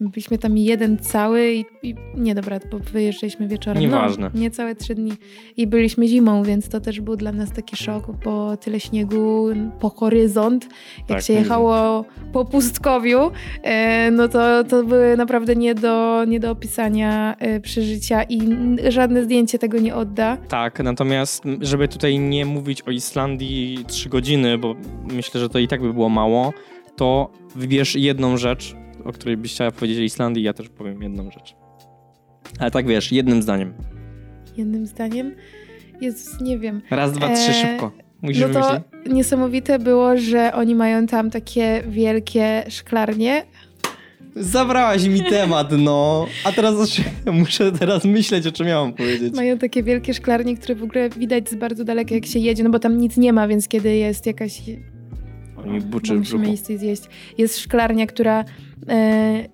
Byliśmy 0.00 0.38
tam 0.38 0.58
jeden 0.58 0.98
cały 0.98 1.52
i, 1.52 1.64
i 1.82 1.94
nie 2.16 2.34
dobra, 2.34 2.60
bo 2.70 2.78
wyjeżdżaliśmy 2.78 3.48
wieczorem. 3.48 3.82
Nieważne. 3.82 4.30
No, 4.34 4.40
niecałe 4.40 4.74
trzy 4.74 4.94
dni 4.94 5.12
i 5.56 5.66
byliśmy 5.66 6.08
zimą, 6.08 6.42
więc 6.42 6.68
to 6.68 6.80
też 6.80 7.00
był 7.00 7.16
dla 7.16 7.32
nas 7.32 7.52
taki 7.52 7.76
szok, 7.76 8.04
bo 8.24 8.56
tyle 8.56 8.80
śniegu 8.80 9.46
po 9.80 9.90
horyzont, 9.90 10.64
jak 10.98 11.08
Tak, 11.08 11.22
się 11.22 11.32
mówię. 11.32 11.42
jechało 11.42 12.04
po 12.32 12.44
pustkowiu, 12.44 13.30
e, 13.62 14.10
no 14.10 14.28
to, 14.28 14.64
to 14.64 14.84
były 14.84 15.16
naprawdę 15.16 15.56
nie 15.56 15.74
do, 15.74 16.24
nie 16.24 16.40
do 16.40 16.50
opisania 16.50 17.36
e, 17.38 17.60
przeżycia 17.60 18.22
i 18.22 18.40
żadne 18.88 19.24
zdjęcie 19.24 19.58
tego 19.58 19.78
nie 19.78 19.94
odda. 19.94 20.36
Tak, 20.48 20.80
natomiast 20.82 21.42
żeby 21.60 21.88
tutaj 21.88 22.18
nie 22.18 22.44
mówić 22.46 22.82
o 22.82 22.90
Islandii 22.90 23.84
3 23.86 24.08
godziny, 24.08 24.58
bo 24.58 24.74
myślę, 25.12 25.40
że 25.40 25.48
to 25.48 25.58
i 25.58 25.68
tak 25.68 25.82
by 25.82 25.92
było 25.94 26.08
mało, 26.08 26.52
to 26.96 27.30
wybierz 27.56 27.94
jedną 27.96 28.36
rzecz, 28.36 28.76
o 29.08 29.12
której 29.12 29.36
byś 29.36 29.52
chciała 29.52 29.70
powiedzieć 29.70 29.98
o 29.98 30.02
Islandii, 30.02 30.42
ja 30.42 30.52
też 30.52 30.68
powiem 30.68 31.02
jedną 31.02 31.30
rzecz. 31.30 31.56
Ale 32.58 32.70
tak 32.70 32.86
wiesz, 32.86 33.12
jednym 33.12 33.42
zdaniem. 33.42 33.74
Jednym 34.56 34.86
zdaniem. 34.86 35.34
Jezus, 36.00 36.40
nie 36.40 36.58
wiem. 36.58 36.82
Raz, 36.90 37.12
dwa, 37.12 37.34
trzy, 37.34 37.50
Eee, 37.50 37.62
szybko. 37.62 37.92
Musisz 38.22 38.42
No 38.42 38.48
to 38.60 38.80
niesamowite 39.10 39.78
było, 39.78 40.16
że 40.16 40.52
oni 40.54 40.74
mają 40.74 41.06
tam 41.06 41.30
takie 41.30 41.82
wielkie 41.88 42.64
szklarnie. 42.68 43.44
Zabrałaś 44.36 45.06
mi 45.06 45.22
temat, 45.22 45.72
no. 45.78 46.26
A 46.44 46.52
teraz 46.52 46.74
muszę 47.32 47.72
teraz 47.72 48.04
myśleć, 48.04 48.46
o 48.46 48.52
czym 48.52 48.66
miałam 48.66 48.92
powiedzieć. 48.92 49.34
Mają 49.34 49.58
takie 49.58 49.82
wielkie 49.82 50.14
szklarnie, 50.14 50.56
które 50.56 50.74
w 50.74 50.82
ogóle 50.82 51.10
widać 51.10 51.50
z 51.50 51.54
bardzo 51.54 51.84
daleka, 51.84 52.14
jak 52.14 52.26
się 52.26 52.38
jedzie, 52.38 52.64
no 52.64 52.70
bo 52.70 52.78
tam 52.78 52.98
nic 52.98 53.16
nie 53.16 53.32
ma, 53.32 53.48
więc 53.48 53.68
kiedy 53.68 53.96
jest 53.96 54.26
jakaś... 54.26 54.60
Mi 55.66 55.80
buczy 55.80 56.14
musimy 56.14 56.52
iść 56.52 56.64
zjeść. 56.64 57.02
Jest 57.38 57.58
szklarnia, 57.58 58.06
która... 58.06 58.44
E, 58.88 59.48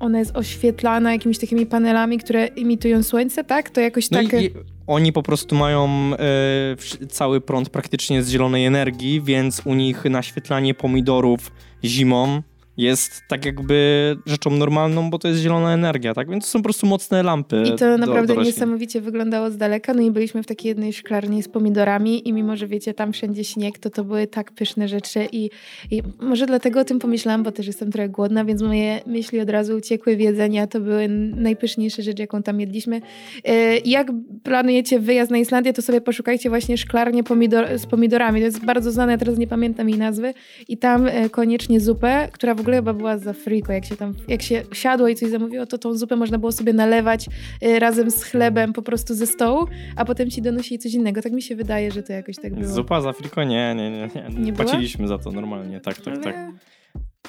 ona 0.00 0.18
jest 0.18 0.36
oświetlana 0.36 1.12
jakimiś 1.12 1.38
takimi 1.38 1.66
panelami, 1.66 2.18
które 2.18 2.46
imitują 2.46 3.02
słońce, 3.02 3.44
tak? 3.44 3.70
To 3.70 3.80
jakoś 3.80 4.10
No 4.10 4.22
tak... 4.22 4.42
i, 4.42 4.44
i 4.44 4.50
oni 4.86 5.12
po 5.12 5.22
prostu 5.22 5.54
mają 5.56 5.88
e, 5.88 7.06
cały 7.08 7.40
prąd 7.40 7.70
praktycznie 7.70 8.22
z 8.22 8.30
zielonej 8.30 8.66
energii, 8.66 9.20
więc 9.20 9.62
u 9.64 9.74
nich 9.74 10.04
naświetlanie 10.04 10.74
pomidorów 10.74 11.52
zimą 11.84 12.42
jest 12.78 13.22
tak 13.28 13.44
jakby 13.44 14.16
rzeczą 14.26 14.50
normalną, 14.50 15.10
bo 15.10 15.18
to 15.18 15.28
jest 15.28 15.40
zielona 15.40 15.74
energia, 15.74 16.14
tak? 16.14 16.30
Więc 16.30 16.44
to 16.44 16.50
są 16.50 16.58
po 16.58 16.64
prostu 16.64 16.86
mocne 16.86 17.22
lampy. 17.22 17.62
I 17.66 17.70
to 17.70 17.76
do- 17.76 17.98
naprawdę 17.98 18.26
do 18.26 18.34
roślin. 18.34 18.54
niesamowicie 18.54 19.00
wyglądało 19.00 19.50
z 19.50 19.56
daleka. 19.56 19.94
No 19.94 20.02
i 20.02 20.10
byliśmy 20.10 20.42
w 20.42 20.46
takiej 20.46 20.68
jednej 20.68 20.92
szklarni 20.92 21.42
z 21.42 21.48
pomidorami 21.48 22.28
i 22.28 22.32
mimo, 22.32 22.56
że 22.56 22.66
wiecie, 22.66 22.94
tam 22.94 23.12
wszędzie 23.12 23.44
śnieg, 23.44 23.78
to 23.78 23.90
to 23.90 24.04
były 24.04 24.26
tak 24.26 24.52
pyszne 24.52 24.88
rzeczy 24.88 25.28
i, 25.32 25.50
i 25.90 26.02
może 26.20 26.46
dlatego 26.46 26.80
o 26.80 26.84
tym 26.84 26.98
pomyślałam, 26.98 27.42
bo 27.42 27.52
też 27.52 27.66
jestem 27.66 27.92
trochę 27.92 28.08
głodna, 28.08 28.44
więc 28.44 28.62
moje 28.62 29.00
myśli 29.06 29.40
od 29.40 29.50
razu 29.50 29.76
uciekły 29.76 30.16
w 30.16 30.20
jedzenia. 30.20 30.66
To 30.66 30.80
były 30.80 31.08
najpyszniejsze 31.36 32.02
rzeczy, 32.02 32.22
jaką 32.22 32.42
tam 32.42 32.60
jedliśmy. 32.60 33.00
E, 33.44 33.78
Jak 33.78 34.06
planujecie 34.42 35.00
wyjazd 35.00 35.30
na 35.30 35.38
Islandię, 35.38 35.72
to 35.72 35.82
sobie 35.82 36.00
poszukajcie 36.00 36.48
właśnie 36.48 36.76
szklarnię 36.78 37.24
pomidor 37.24 37.78
z 37.78 37.86
pomidorami. 37.86 38.40
To 38.40 38.44
jest 38.46 38.64
bardzo 38.64 38.90
znane, 38.92 39.12
ja 39.12 39.18
teraz 39.18 39.38
nie 39.38 39.46
pamiętam 39.46 39.88
jej 39.88 39.98
nazwy. 39.98 40.34
I 40.68 40.76
tam 40.78 41.06
e, 41.06 41.30
koniecznie 41.30 41.80
zupę, 41.80 42.28
która 42.32 42.54
w 42.54 42.60
ogóle 42.60 42.67
chyba 42.76 42.92
była 42.92 43.18
za 43.18 43.32
friko. 43.32 43.72
Jak 43.72 43.84
się 43.84 43.96
tam, 43.96 44.14
jak 44.28 44.42
się 44.42 44.62
siadło 44.72 45.08
i 45.08 45.14
coś 45.14 45.30
zamówiło, 45.30 45.66
to 45.66 45.78
tą 45.78 45.94
zupę 45.94 46.16
można 46.16 46.38
było 46.38 46.52
sobie 46.52 46.72
nalewać 46.72 47.26
y, 47.62 47.78
razem 47.78 48.10
z 48.10 48.24
chlebem 48.24 48.72
po 48.72 48.82
prostu 48.82 49.14
ze 49.14 49.26
stołu, 49.26 49.66
a 49.96 50.04
potem 50.04 50.30
ci 50.30 50.42
donosili 50.42 50.78
coś 50.78 50.94
innego. 50.94 51.22
Tak 51.22 51.32
mi 51.32 51.42
się 51.42 51.56
wydaje, 51.56 51.90
że 51.90 52.02
to 52.02 52.12
jakoś 52.12 52.36
tak 52.36 52.54
było. 52.54 52.74
Zupa 52.74 53.00
z 53.00 53.06
Afriko? 53.06 53.44
Nie, 53.44 53.74
nie, 53.74 53.90
nie. 53.90 54.08
nie. 54.30 54.44
Nie? 54.44 54.52
Płaciliśmy 54.52 55.08
za 55.08 55.18
to 55.18 55.30
normalnie, 55.32 55.80
tak, 55.80 56.00
tak, 56.00 56.24
tak. 56.24 56.36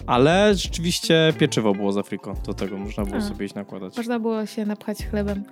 Ale 0.08 0.56
rzeczywiście 0.56 1.34
pieczywo 1.40 1.74
było 1.74 1.92
z 1.92 1.98
Afriko. 1.98 2.34
Do 2.46 2.54
tego 2.54 2.78
można 2.78 3.04
było 3.06 3.18
A. 3.18 3.22
sobie 3.22 3.46
iść 3.46 3.56
nakładać. 3.56 3.98
Można 3.98 4.20
było 4.20 4.46
się 4.46 4.66
napchać 4.66 4.98
chlebem. 5.06 5.44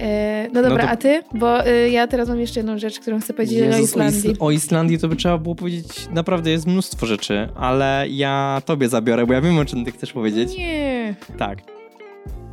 E, 0.00 0.48
no 0.52 0.62
dobra, 0.62 0.70
No 0.70 0.82
to- 0.84 0.88
a 0.90 0.96
ty? 0.96 1.22
Bo 1.34 1.66
y, 1.66 1.90
ja 1.90 2.06
teraz 2.06 2.28
mam 2.28 2.40
jeszcze 2.40 2.60
jedną 2.60 2.78
rzecz, 2.78 3.00
którą 3.00 3.20
chcę 3.20 3.34
powiedzieć 3.34 3.60
o 3.62 3.64
Jezus, 3.64 3.90
Islandii. 3.90 4.30
Is- 4.30 4.36
o 4.40 4.50
Islandii 4.50 4.98
to 4.98 5.08
by 5.08 5.16
trzeba 5.16 5.38
było 5.38 5.54
powiedzieć, 5.54 6.08
naprawdę 6.10 6.50
jest 6.50 6.66
mnóstwo 6.66 7.06
rzeczy, 7.06 7.48
ale 7.56 8.06
ja 8.10 8.62
tobie 8.64 8.88
zabiorę, 8.88 9.26
bo 9.26 9.32
ja 9.32 9.40
wiem 9.40 9.58
o 9.58 9.64
czym 9.64 9.84
ty 9.84 9.92
chcesz 9.92 10.12
powiedzieć. 10.12 10.56
Nie, 10.58 11.14
Tak. 11.38 11.58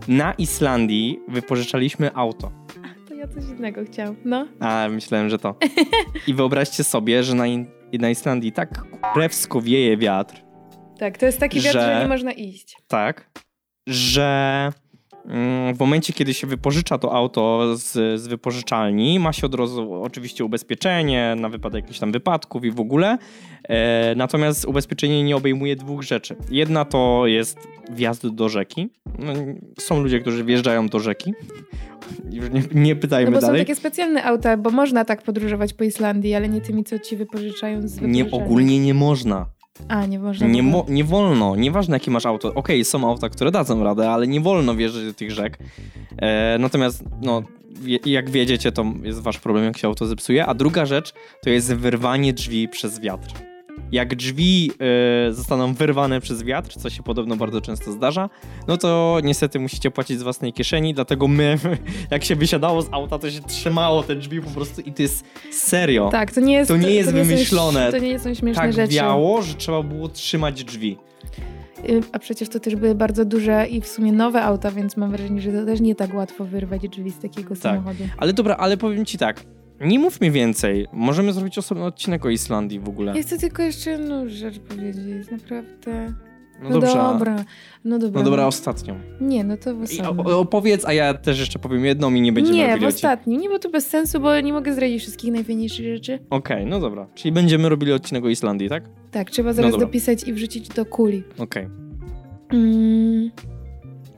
Na 0.07 0.33
Islandii 0.33 1.19
wypożyczaliśmy 1.27 2.13
auto. 2.13 2.51
to 3.07 3.13
ja 3.15 3.27
coś 3.27 3.43
innego 3.57 3.81
chciałam. 3.85 4.15
No. 4.25 4.47
A, 4.59 4.87
myślałem, 4.91 5.29
że 5.29 5.37
to. 5.39 5.55
I 6.27 6.33
wyobraźcie 6.33 6.83
sobie, 6.83 7.23
że 7.23 7.35
na, 7.35 7.43
na 7.99 8.09
Islandii 8.09 8.51
tak 8.51 8.83
krewsko 9.13 9.61
wieje 9.61 9.97
wiatr, 9.97 10.41
Tak, 10.99 11.17
to 11.17 11.25
jest 11.25 11.39
taki 11.39 11.59
wiatr, 11.61 11.79
Że- 11.79 11.93
że 11.95 12.01
nie 12.01 12.07
można 12.07 12.31
iść. 12.31 12.77
tak, 12.87 13.31
że 13.87 14.71
mm, 15.25 15.75
w 15.75 15.79
momencie, 15.79 16.13
kiedy 16.13 16.33
się 16.33 16.47
wypożycza 16.47 16.97
to 16.97 17.13
auto 17.13 17.75
z, 17.77 18.21
z 18.21 18.27
wypożyczalni, 18.27 19.19
ma 19.19 19.33
się 19.33 19.47
od 19.47 19.55
razu 19.55 19.93
oczywiście 20.03 20.45
ubezpieczenie 20.45 21.35
na 21.39 21.49
wypadek 21.49 21.83
jakichś 21.83 21.99
tam 21.99 22.11
wypadków 22.11 22.65
i 22.65 22.71
w 22.71 22.79
ogóle. 22.79 23.17
E, 23.69 24.15
natomiast 24.15 24.65
ubezpieczenie 24.65 25.23
nie 25.23 25.35
obejmuje 25.35 25.75
dwóch 25.75 26.03
rzeczy. 26.03 26.35
Jedna 26.51 26.85
to 26.85 27.27
jest 27.27 27.57
wjazd 27.91 28.27
do 28.27 28.49
rzeki. 28.49 28.89
No, 29.19 29.33
są 29.79 30.01
ludzie, 30.03 30.19
którzy 30.19 30.43
wjeżdżają 30.43 30.87
do 30.87 30.99
rzeki. 30.99 31.33
Już 32.31 32.49
nie, 32.49 32.63
nie 32.73 32.93
No 32.95 33.01
pytajmy 33.01 33.31
bo 33.31 33.41
są 33.41 33.47
dalej. 33.47 33.61
takie 33.61 33.75
specjalne 33.75 34.23
auta, 34.23 34.57
bo 34.57 34.69
można 34.69 35.05
tak 35.05 35.21
podróżować 35.23 35.73
po 35.73 35.83
Islandii, 35.83 36.35
ale 36.35 36.49
nie 36.49 36.61
tymi, 36.61 36.83
co 36.83 36.99
ci 36.99 37.15
wypożyczają 37.17 37.81
z 37.87 38.01
Nie, 38.01 38.07
wypożyczalni. 38.07 38.45
ogólnie 38.45 38.79
nie 38.79 38.93
można. 38.93 39.45
A, 39.87 40.05
nie 40.05 40.19
można. 40.19 40.47
Nie, 40.47 40.63
mo- 40.63 40.85
nie 40.89 41.03
wolno, 41.03 41.55
nieważne 41.55 41.95
jakie 41.95 42.11
masz 42.11 42.25
auto. 42.25 42.53
Okej, 42.53 42.85
są 42.85 43.09
auta, 43.09 43.29
które 43.29 43.51
dadzą 43.51 43.83
radę, 43.83 44.09
ale 44.11 44.27
nie 44.27 44.41
wolno 44.41 44.75
wjeżdżać 44.75 45.05
do 45.05 45.13
tych 45.13 45.31
rzek. 45.31 45.57
E, 46.17 46.57
natomiast, 46.59 47.03
no, 47.21 47.43
wie, 47.81 47.99
jak 48.05 48.29
wiedziecie, 48.29 48.71
to 48.71 48.85
jest 49.03 49.21
wasz 49.21 49.37
problem, 49.39 49.65
jak 49.65 49.77
się 49.77 49.87
auto 49.87 50.05
zepsuje. 50.05 50.45
A 50.45 50.53
druga 50.53 50.85
rzecz 50.85 51.13
to 51.41 51.49
jest 51.49 51.73
wyrwanie 51.73 52.33
drzwi 52.33 52.67
przez 52.67 52.99
wiatr. 52.99 53.48
Jak 53.91 54.15
drzwi 54.15 54.71
e, 55.29 55.33
zostaną 55.33 55.73
wyrwane 55.73 56.21
przez 56.21 56.43
wiatr, 56.43 56.73
co 56.79 56.89
się 56.89 57.03
podobno 57.03 57.35
bardzo 57.35 57.61
często 57.61 57.91
zdarza, 57.91 58.29
no 58.67 58.77
to 58.77 59.17
niestety 59.23 59.59
musicie 59.59 59.91
płacić 59.91 60.19
z 60.19 60.23
własnej 60.23 60.53
kieszeni, 60.53 60.93
dlatego 60.93 61.27
my, 61.27 61.57
jak 62.11 62.23
się 62.23 62.35
wysiadało 62.35 62.81
z 62.81 62.87
auta, 62.91 63.19
to 63.19 63.31
się 63.31 63.41
trzymało 63.41 64.03
te 64.03 64.15
drzwi 64.15 64.41
po 64.41 64.49
prostu 64.49 64.81
i 64.81 64.93
to 64.93 65.01
jest 65.01 65.23
serio. 65.51 66.09
Tak, 66.11 66.31
to 66.31 66.41
nie 66.41 66.53
jest, 66.53 66.67
To 66.67 66.77
nie 66.77 66.91
jest 66.91 67.09
są- 67.09 67.15
wymyślone. 67.15 67.91
to 67.91 67.97
nie 67.97 68.19
są 68.19 68.33
śmieszne 68.33 68.61
tak 68.63 68.73
rzeczy. 68.73 68.93
wiało, 68.93 69.41
że 69.41 69.53
trzeba 69.53 69.83
było 69.83 70.09
trzymać 70.09 70.63
drzwi. 70.63 70.97
Y, 71.89 72.01
A 72.11 72.19
przecież 72.19 72.49
to 72.49 72.59
też 72.59 72.75
były 72.75 72.95
bardzo 72.95 73.25
duże 73.25 73.67
i 73.67 73.81
w 73.81 73.87
sumie 73.87 74.11
nowe 74.11 74.41
auta, 74.43 74.71
więc 74.71 74.97
mam 74.97 75.11
wrażenie, 75.11 75.41
że 75.41 75.51
to 75.51 75.65
też 75.65 75.81
nie 75.81 75.95
tak 75.95 76.13
łatwo 76.13 76.45
wyrwać 76.45 76.81
drzwi 76.89 77.11
z 77.11 77.19
takiego 77.19 77.55
samochodu. 77.55 78.03
Ale 78.17 78.33
dobra, 78.33 78.55
ale 78.55 78.77
powiem 78.77 79.05
ci 79.05 79.17
tak. 79.17 79.43
Nie 79.81 79.99
mówmy 79.99 80.31
więcej. 80.31 80.87
Możemy 80.93 81.33
zrobić 81.33 81.57
osobny 81.57 81.83
odcinek 81.85 82.25
o 82.25 82.29
Islandii 82.29 82.79
w 82.79 82.89
ogóle. 82.89 83.13
Ja 83.15 83.21
chcę 83.23 83.37
tylko 83.37 83.63
jeszcze 83.63 83.91
jedną 83.91 84.29
rzecz 84.29 84.59
powiedzieć, 84.59 85.31
naprawdę. 85.31 86.13
No 86.63 86.69
No, 86.69 86.79
dobra, 86.79 87.45
no 87.85 87.99
dobra. 87.99 88.19
No 88.21 88.25
dobra, 88.25 88.45
ostatnią. 88.47 88.99
Nie, 89.21 89.43
no 89.43 89.57
to 89.57 89.75
w 89.75 90.27
opowiedz, 90.27 90.85
a 90.85 90.93
ja 90.93 91.13
też 91.13 91.39
jeszcze 91.39 91.59
powiem 91.59 91.85
jedną 91.85 92.13
i 92.13 92.21
nie 92.21 92.33
będziemy 92.33 92.57
Nie, 92.57 92.65
w 92.65 92.69
robili 92.69 92.85
odcinka. 92.87 93.07
ostatnim. 93.13 93.41
Nie, 93.41 93.49
bo 93.49 93.59
to 93.59 93.69
bez 93.69 93.87
sensu, 93.87 94.19
bo 94.19 94.39
nie 94.41 94.53
mogę 94.53 94.73
zdradzić 94.73 95.01
wszystkich 95.01 95.31
najfajniejszych 95.33 95.85
rzeczy. 95.85 96.19
Okej, 96.29 96.65
no 96.65 96.79
dobra. 96.79 97.07
Czyli 97.15 97.31
będziemy 97.31 97.69
robili 97.69 97.91
odcinek 97.93 98.25
o 98.25 98.29
Islandii, 98.29 98.69
tak? 98.69 98.83
Tak, 99.11 99.29
trzeba 99.31 99.53
zaraz 99.53 99.71
dobra. 99.71 99.87
dopisać 99.87 100.27
i 100.27 100.33
wrzucić 100.33 100.67
do 100.69 100.85
kuli. 100.85 101.23
Okej. 101.37 101.67
Mm, 102.53 103.31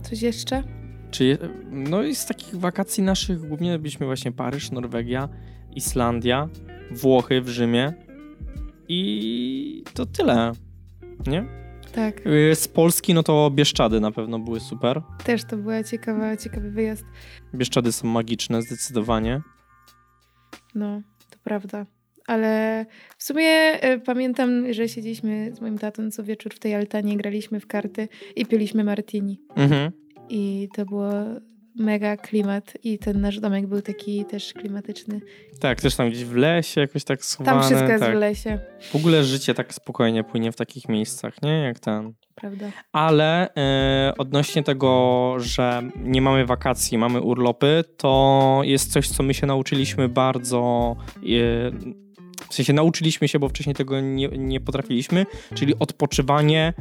coś 0.02 0.22
jeszcze? 0.22 0.64
Czyli 1.12 1.38
no 1.72 2.04
i 2.04 2.16
z 2.16 2.26
takich 2.26 2.56
wakacji 2.56 3.04
naszych 3.04 3.48
głównie 3.48 3.80
byliśmy 3.80 4.06
właśnie 4.06 4.32
Paryż, 4.32 4.72
Norwegia, 4.72 5.30
Islandia, 5.76 6.50
Włochy 6.92 7.42
w 7.42 7.50
Rzymie 7.50 7.94
i 8.88 9.84
to 9.94 10.06
tyle. 10.06 10.52
Nie? 11.28 11.46
Tak, 11.96 12.28
Y, 12.28 12.56
Z 12.56 12.68
Polski 12.68 13.14
no 13.14 13.24
to 13.24 13.52
Bieszczady 13.54 14.00
na 14.00 14.12
pewno 14.12 14.40
były 14.40 14.60
super. 14.60 15.02
też 15.24 15.44
to 15.44 15.58
była 15.58 15.84
ciekawa, 15.84 16.38
ciekawy 16.38 16.72
wyjazd. 16.72 17.06
Bieszczady 17.56 17.92
są 17.92 18.08
magiczne 18.08 18.62
zdecydowanie. 18.62 19.42
No, 20.76 21.02
to 21.30 21.38
prawda. 21.44 21.86
Ale 22.28 22.86
w 23.18 23.24
sumie 23.24 23.48
e, 23.50 24.00
pamiętam, 24.00 24.74
że 24.74 24.90
siedzieliśmy 24.90 25.52
z 25.56 25.62
moim 25.62 25.78
tatą 25.78 26.12
co 26.12 26.24
wieczór 26.24 26.54
w 26.54 26.60
tej 26.60 26.76
altanie, 26.76 27.18
graliśmy 27.18 27.60
w 27.60 27.68
karty 27.68 28.08
i 28.36 28.46
piliśmy 28.46 28.84
martini. 28.84 29.42
Mhm. 29.56 29.92
I 30.30 30.70
to 30.76 30.86
było 30.86 31.12
mega 31.76 32.18
klimat 32.18 32.74
i 32.84 33.00
ten 33.00 33.22
nasz 33.22 33.40
domek 33.40 33.68
był 33.68 33.82
taki 33.82 34.26
też 34.26 34.54
klimatyczny. 34.54 35.22
Tak, 35.60 35.82
też 35.82 35.96
tam 35.96 36.10
gdzieś 36.10 36.26
w 36.26 36.36
lesie 36.36 36.82
jakoś 36.82 37.04
tak 37.04 37.26
schowane. 37.26 37.60
Tam 37.60 37.70
wszystko 37.70 37.90
jest 37.90 38.04
tak. 38.04 38.16
w 38.16 38.20
lesie, 38.20 38.60
W 38.92 38.96
ogóle 38.96 39.24
życie 39.24 39.54
tak 39.54 39.74
spokojnie 39.74 40.24
płynie 40.24 40.52
w 40.52 40.56
takich 40.56 40.90
miejscach, 40.90 41.42
nie? 41.42 41.60
Jak 41.60 41.80
ten. 41.80 42.14
prawda? 42.36 42.72
Ale 42.92 43.56
e, 43.56 44.14
odnośnie 44.18 44.64
tego, 44.64 45.36
że 45.40 45.84
nie 45.96 46.22
mamy 46.22 46.46
wakacji, 46.46 46.98
mamy 46.98 47.22
urlopy, 47.22 47.84
to 47.98 48.62
jest 48.64 48.92
coś, 48.92 49.10
co 49.10 49.24
my 49.24 49.34
się 49.34 49.48
nauczyliśmy 49.48 50.10
bardzo. 50.10 50.96
E, 51.18 51.72
w 52.50 52.54
sensie 52.54 52.74
nauczyliśmy 52.74 53.28
się, 53.28 53.40
bo 53.40 53.50
wcześniej 53.50 53.76
tego 53.76 54.02
nie, 54.02 54.28
nie 54.28 54.60
potrafiliśmy, 54.60 55.26
czyli 55.54 55.80
odpoczywanie 55.80 56.74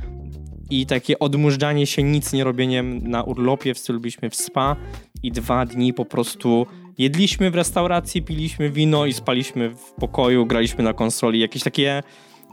i 0.70 0.86
takie 0.86 1.18
odmurzanie 1.18 1.86
się, 1.86 2.02
nic 2.02 2.32
nie 2.32 2.44
robieniem 2.44 3.08
na 3.08 3.22
urlopie, 3.22 3.74
w 3.74 3.78
stylu 3.78 4.00
byliśmy 4.00 4.30
w 4.30 4.34
spa 4.36 4.76
i 5.22 5.32
dwa 5.32 5.66
dni 5.66 5.94
po 5.94 6.04
prostu 6.04 6.66
jedliśmy 6.98 7.50
w 7.50 7.54
restauracji, 7.54 8.22
piliśmy 8.22 8.70
wino 8.70 9.06
i 9.06 9.12
spaliśmy 9.12 9.70
w 9.70 9.92
pokoju, 9.92 10.46
graliśmy 10.46 10.84
na 10.84 10.92
konsoli, 10.92 11.40
jakieś 11.40 11.62
takie 11.62 12.02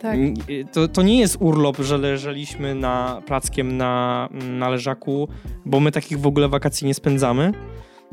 Tak. 0.01 0.15
N- 0.15 0.33
To, 0.73 0.87
to 0.87 1.01
nie 1.01 1.19
jest 1.19 1.37
urlop, 1.39 1.77
że 1.79 1.97
leżeliśmy 1.97 2.75
na 2.75 3.21
plackiem 3.25 3.77
na, 3.77 4.29
na 4.49 4.69
leżaku, 4.69 5.27
bo 5.65 5.79
my 5.79 5.91
takich 5.91 6.19
w 6.19 6.27
ogóle 6.27 6.47
wakacji 6.49 6.87
nie 6.87 6.93
spędzamy. 6.93 7.51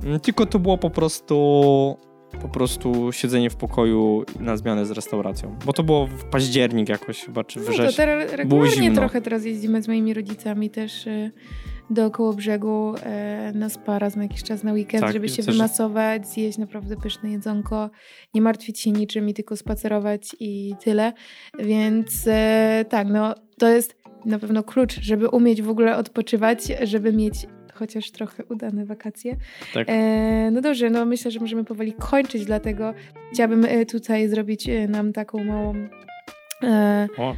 Mm, 0.04 0.20
Tylko 0.20 0.46
to 0.46 0.58
było 0.58 0.78
po 0.78 0.90
prostu 0.90 1.96
po 2.42 2.48
prostu 2.48 3.12
siedzenie 3.12 3.50
w 3.50 3.56
pokoju 3.56 4.24
na 4.40 4.56
zmianę 4.56 4.86
z 4.86 4.90
restauracją. 4.90 5.56
Bo 5.66 5.72
to 5.72 5.82
było 5.82 6.06
w 6.06 6.24
październik 6.24 6.88
jakoś 6.88 7.24
chyba, 7.24 7.44
czy 7.44 7.58
No 7.58 7.64
to 7.66 7.72
wrzesień. 7.72 7.94
teraz 7.96 8.32
regularnie 8.32 8.92
trochę 8.92 9.20
teraz 9.20 9.44
jeździmy 9.44 9.82
z 9.82 9.88
moimi 9.88 10.14
rodzicami 10.14 10.70
też 10.70 11.06
e, 11.06 11.30
dookoło 11.90 12.32
brzegu 12.32 12.94
na 13.54 13.68
spa 13.68 13.98
raz 13.98 14.16
na 14.16 14.22
jakiś 14.22 14.42
czas 14.42 14.62
na 14.62 14.72
weekend, 14.72 15.04
Tak, 15.04 15.12
żeby 15.12 15.28
się 15.28 15.42
też- 15.42 15.54
wymasować, 15.54 16.28
zjeść 16.28 16.58
naprawdę 16.58 16.96
pyszne 16.96 17.30
jedzonko, 17.30 17.90
nie 18.34 18.40
martwić 18.40 18.80
się 18.80 18.90
niczym 18.90 19.28
i 19.28 19.34
tylko 19.34 19.56
spacerować 19.56 20.36
i 20.40 20.74
tyle. 20.84 21.12
Więc 21.58 22.24
e, 22.26 22.84
tak, 22.88 23.08
no 23.08 23.34
to 23.58 23.68
jest 23.68 23.96
na 24.26 24.38
pewno 24.38 24.62
klucz, 24.62 25.00
żeby 25.00 25.28
umieć 25.28 25.62
w 25.62 25.68
ogóle 25.68 25.96
odpoczywać, 25.96 26.60
żeby 26.82 27.12
mieć 27.12 27.34
chociaż 27.74 28.10
trochę 28.10 28.44
udane 28.44 28.84
wakacje. 28.86 29.36
Tak. 29.74 29.88
E, 29.90 30.50
no 30.50 30.60
dobrze, 30.60 30.90
no 30.90 31.04
myślę, 31.04 31.30
że 31.30 31.40
możemy 31.40 31.64
powoli 31.64 31.92
kończyć, 31.92 32.44
dlatego 32.44 32.94
chciałabym 33.32 33.64
e, 33.64 33.86
tutaj 33.86 34.28
zrobić 34.28 34.68
e, 34.68 34.88
nam 34.88 35.12
taką 35.12 35.44
małą 35.44 35.74
e, 36.62 37.08
O, 37.18 37.34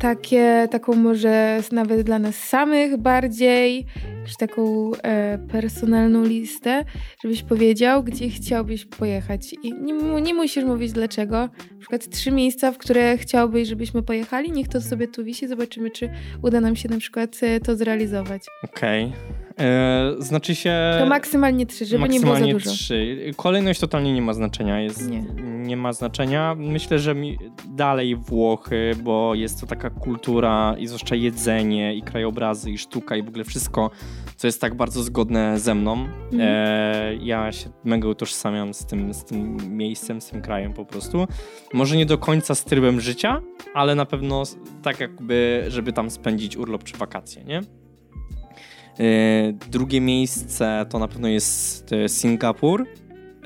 takie, 0.00 0.68
taką 0.70 0.94
może 0.94 1.60
nawet 1.72 2.00
dla 2.02 2.18
nas 2.18 2.36
samych 2.36 2.96
bardziej, 2.96 3.86
czy 4.26 4.36
taką 4.38 4.90
e, 5.02 5.38
personalną 5.52 6.24
listę, 6.24 6.84
żebyś 7.22 7.42
powiedział, 7.42 8.02
gdzie 8.02 8.28
chciałbyś 8.28 8.84
pojechać. 8.84 9.52
I 9.62 9.72
nie, 9.74 9.92
nie 10.22 10.34
musisz 10.34 10.64
mówić 10.64 10.92
dlaczego. 10.92 11.36
Na 11.36 11.78
przykład 11.80 12.08
trzy 12.08 12.30
miejsca, 12.30 12.72
w 12.72 12.78
które 12.78 13.18
chciałbyś, 13.18 13.68
żebyśmy 13.68 14.02
pojechali. 14.02 14.52
Niech 14.52 14.68
to 14.68 14.80
sobie 14.80 15.08
tu 15.08 15.24
wisi, 15.24 15.48
zobaczymy, 15.48 15.90
czy 15.90 16.10
uda 16.42 16.60
nam 16.60 16.76
się 16.76 16.88
na 16.88 16.98
przykład 16.98 17.36
e, 17.42 17.60
to 17.60 17.76
zrealizować. 17.76 18.42
okej. 18.64 19.12
E, 19.60 20.12
Znaczy 20.18 20.54
się... 20.54 20.72
To 20.98 21.06
maksymalnie 21.06 21.66
trzy, 21.66 21.84
żeby 21.86 22.08
nie 22.08 22.20
było 22.20 22.20
za 22.20 22.40
maksymalnie 22.40 22.52
dużo. 22.52 22.70
trzy. 22.70 23.30
Kolejność 23.36 23.80
totalnie 23.80 24.12
nie 24.12 24.22
ma 24.22 24.32
znaczenia. 24.32 24.80
Jest, 24.80 25.10
Nie. 25.10 25.24
nie 25.42 25.76
ma 25.76 25.92
znaczenia. 25.92 26.54
Myślę, 26.58 26.98
że 26.98 27.14
mi 27.14 27.38
dalej 27.68 28.16
Włochy, 28.16 28.90
bo 29.02 29.34
jest 29.34 29.60
to 29.60 29.66
taka 29.76 29.90
kultura 29.90 30.74
i 30.78 30.86
zwłaszcza 30.86 31.14
jedzenie 31.14 31.94
i 31.94 32.02
krajobrazy 32.02 32.70
i 32.70 32.78
sztuka 32.78 33.16
i 33.16 33.22
w 33.22 33.28
ogóle 33.28 33.44
wszystko, 33.44 33.90
co 34.36 34.46
jest 34.46 34.60
tak 34.60 34.74
bardzo 34.74 35.02
zgodne 35.02 35.58
ze 35.60 35.74
mną. 35.74 35.92
Mhm. 35.92 36.40
E, 36.40 37.14
ja 37.16 37.52
się 37.52 37.70
mega 37.84 38.08
utożsamiam 38.08 38.74
z 38.74 38.86
tym, 38.86 39.14
z 39.14 39.24
tym 39.24 39.56
miejscem, 39.76 40.20
z 40.20 40.26
tym 40.26 40.42
krajem 40.42 40.72
po 40.72 40.84
prostu. 40.84 41.26
Może 41.74 41.96
nie 41.96 42.06
do 42.06 42.18
końca 42.18 42.54
z 42.54 42.64
trybem 42.64 43.00
życia, 43.00 43.42
ale 43.74 43.94
na 43.94 44.06
pewno 44.06 44.42
tak 44.82 45.00
jakby, 45.00 45.64
żeby 45.68 45.92
tam 45.92 46.10
spędzić 46.10 46.56
urlop 46.56 46.84
czy 46.84 46.96
wakacje, 46.96 47.44
nie? 47.44 47.58
E, 47.58 49.52
Drugie 49.70 50.00
miejsce 50.00 50.86
to 50.90 50.98
na 50.98 51.08
pewno 51.08 51.28
jest 51.28 51.90
Singapur. 52.06 52.86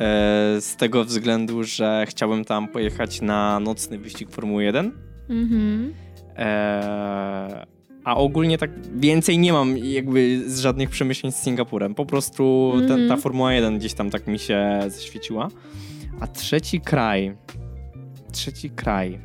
E, 0.00 0.60
Z 0.60 0.76
tego 0.76 1.04
względu, 1.04 1.64
że 1.64 2.04
chciałbym 2.08 2.44
tam 2.44 2.68
pojechać 2.68 3.20
na 3.20 3.60
nocny 3.60 3.98
wyścig 3.98 4.30
Formuły 4.30 4.64
1. 4.64 4.92
Mhm. 5.28 6.05
E, 6.36 7.66
A 8.04 8.16
ogólnie 8.16 8.58
tak 8.58 8.70
więcej 8.96 9.38
nie 9.38 9.52
mam 9.52 9.78
jakby 9.78 10.50
z 10.50 10.60
żadnych 10.60 10.90
przemyśleń 10.90 11.32
z 11.32 11.36
Singapurem. 11.36 11.94
Po 11.94 12.06
prostu 12.06 12.72
ta, 12.80 12.88
ta 12.88 12.94
Mhm. 12.94 13.20
Formuła 13.20 13.52
1 13.52 13.78
gdzieś 13.78 13.94
tam 13.94 14.10
tak 14.10 14.26
mi 14.26 14.38
się 14.38 14.78
zaświeciła. 14.88 15.48
A 16.20 16.26
trzeci 16.26 16.80
kraj. 16.80 17.36
Trzeci 18.32 18.70
kraj. 18.70 19.18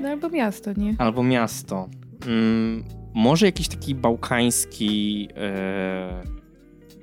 No 0.00 0.08
albo 0.08 0.28
miasto, 0.28 0.72
nie? 0.76 0.94
Albo 0.98 1.22
miasto. 1.22 1.88
Mm, 2.26 2.84
może 3.14 3.46
jakiś 3.46 3.68
taki 3.68 3.94
bałkański. 3.94 5.28
E, 5.36 6.22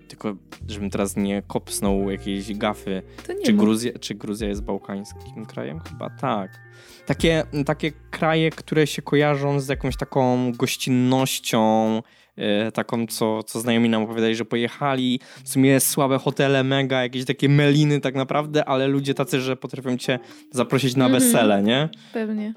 tylko, 0.08 0.36
żebym 0.68 0.90
teraz 0.90 1.18
nie 1.18 1.42
kopsnął 1.42 2.10
jakiejś 2.12 2.58
gafy. 2.58 3.02
To 3.28 3.34
nie 3.34 3.46
Czy. 3.46 3.54
Gruzja, 3.54 3.92
czy 4.00 4.16
Gruzja 4.16 4.48
jest 4.48 4.64
bałkańskim 4.64 5.46
krajem? 5.46 5.80
Chyba 5.80 6.10
tak. 6.10 6.63
Takie, 7.06 7.44
takie 7.66 7.92
kraje, 8.12 8.50
które 8.50 8.88
się 8.88 9.02
kojarzą 9.02 9.60
z 9.60 9.68
jakąś 9.68 9.98
taką 9.98 10.52
gościnnością, 10.52 12.02
e, 12.36 12.72
taką, 12.72 13.08
co, 13.08 13.44
co 13.44 13.60
znajomi 13.60 13.90
nam 13.90 14.04
opowiadali, 14.04 14.36
że 14.36 14.46
pojechali. 14.46 15.20
W 15.44 15.50
sumie 15.50 15.80
słabe 15.80 16.18
hotele, 16.20 16.64
mega, 16.64 17.04
jakieś 17.04 17.26
takie 17.26 17.50
meliny 17.50 18.00
tak 18.02 18.16
naprawdę, 18.16 18.66
ale 18.66 18.88
ludzie 18.88 19.14
tacy, 19.14 19.42
że 19.42 19.56
potrafią 19.58 19.98
cię 19.98 20.20
zaprosić 20.52 20.96
na 20.96 21.06
Mhm. 21.06 21.24
wesele, 21.24 21.64
nie? 21.64 21.90
Pewnie. 22.14 22.54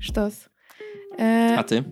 Sztos. 0.00 0.48
E, 1.18 1.54
A 1.58 1.62
ty? 1.62 1.84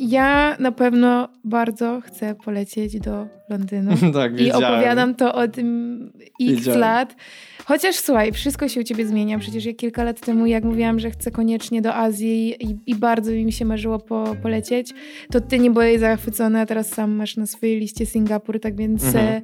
Ja 0.00 0.56
na 0.58 0.72
pewno 0.72 1.28
bardzo 1.44 2.00
chcę 2.00 2.34
polecieć 2.34 3.00
do 3.00 3.26
Londynu. 3.50 3.92
tak, 4.12 4.40
I 4.40 4.52
opowiadam 4.52 5.14
to 5.14 5.34
o 5.34 5.48
tym 5.48 6.12
x 6.40 6.66
lat. 6.66 7.16
Chociaż 7.64 7.96
słuchaj, 7.96 8.32
wszystko 8.32 8.68
się 8.68 8.80
u 8.80 8.84
ciebie 8.84 9.06
zmienia. 9.06 9.38
Przecież 9.38 9.64
ja 9.64 9.74
kilka 9.74 10.04
lat 10.04 10.20
temu, 10.20 10.46
jak 10.46 10.64
mówiłam, 10.64 11.00
że 11.00 11.10
chcę 11.10 11.30
koniecznie 11.30 11.82
do 11.82 11.94
Azji 11.94 12.64
i, 12.64 12.76
i 12.86 12.94
bardzo 12.94 13.30
mi 13.32 13.52
się 13.52 13.64
marzyło 13.64 13.98
po, 13.98 14.36
polecieć, 14.42 14.94
to 15.32 15.40
ty 15.40 15.58
nie 15.58 15.70
byłeś 15.70 16.00
zachwycony, 16.00 16.60
a 16.60 16.66
teraz 16.66 16.88
sam 16.88 17.10
masz 17.10 17.36
na 17.36 17.46
swojej 17.46 17.80
liście 17.80 18.06
Singapur, 18.06 18.60
tak 18.60 18.76
więc 18.76 19.04
Mhm. 19.04 19.42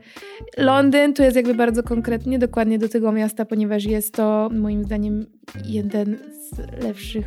e, 0.56 0.62
Londyn 0.62 1.14
tu 1.14 1.22
jest 1.22 1.36
jakby 1.36 1.54
bardzo 1.54 1.82
konkretnie, 1.82 2.38
dokładnie 2.38 2.78
do 2.78 2.88
tego 2.88 3.12
miasta, 3.12 3.44
ponieważ 3.44 3.84
jest 3.84 4.14
to 4.14 4.50
moim 4.52 4.84
zdaniem 4.84 5.26
jeden 5.64 6.16
z 6.50 6.82
lepszych 6.84 7.26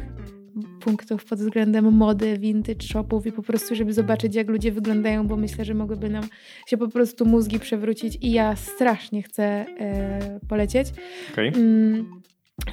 punktów 0.79 1.25
pod 1.25 1.39
względem 1.39 1.93
mody, 1.93 2.37
vintage 2.37 2.87
shopów 2.87 3.25
i 3.25 3.31
po 3.31 3.43
prostu, 3.43 3.75
żeby 3.75 3.93
zobaczyć, 3.93 4.35
jak 4.35 4.49
ludzie 4.49 4.71
wyglądają, 4.71 5.27
bo 5.27 5.37
myślę, 5.37 5.65
że 5.65 5.73
mogłyby 5.73 6.09
nam 6.09 6.23
się 6.67 6.77
po 6.77 6.87
prostu 6.87 7.25
mózgi 7.25 7.59
przewrócić 7.59 8.17
i 8.21 8.31
ja 8.31 8.55
strasznie 8.55 9.23
chcę 9.23 9.43
e, 9.43 10.39
polecieć. 10.49 10.87
Okej. 11.33 11.47
Mm, 11.47 12.21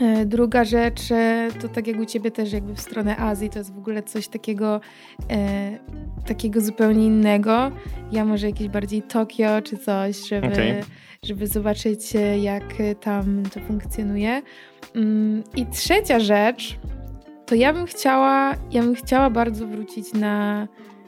e, 0.00 0.26
Druga 0.26 0.64
rzecz, 0.64 1.12
e, 1.12 1.48
to 1.60 1.68
tak 1.68 1.86
jak 1.86 2.00
u 2.00 2.04
Ciebie 2.04 2.30
też 2.30 2.52
jakby 2.52 2.74
w 2.74 2.80
stronę 2.80 3.16
Azji, 3.16 3.50
to 3.50 3.58
jest 3.58 3.74
w 3.74 3.78
ogóle 3.78 4.02
coś 4.02 4.28
takiego, 4.28 4.80
e, 5.30 5.78
takiego 6.26 6.60
zupełnie 6.60 7.06
innego. 7.06 7.72
Ja 8.12 8.24
może 8.24 8.46
jakieś 8.46 8.68
bardziej 8.68 9.02
Tokio 9.02 9.62
czy 9.62 9.76
coś, 9.76 10.28
żeby, 10.28 10.46
Okej. 10.46 10.74
żeby 11.22 11.46
zobaczyć 11.46 12.12
jak 12.42 12.74
tam 13.00 13.42
to 13.54 13.60
funkcjonuje. 13.60 14.42
Mm, 14.94 15.42
I 15.56 15.66
trzecia 15.66 16.20
rzecz, 16.20 16.78
to 17.46 17.54
ja 17.54 17.72
bym 17.72 17.86
chciała, 17.86 18.54
ja 18.70 18.82
bym 18.82 18.94
chciała 18.94 19.30
bardzo 19.30 19.66
wrócić 19.66 20.12
na 20.12 20.66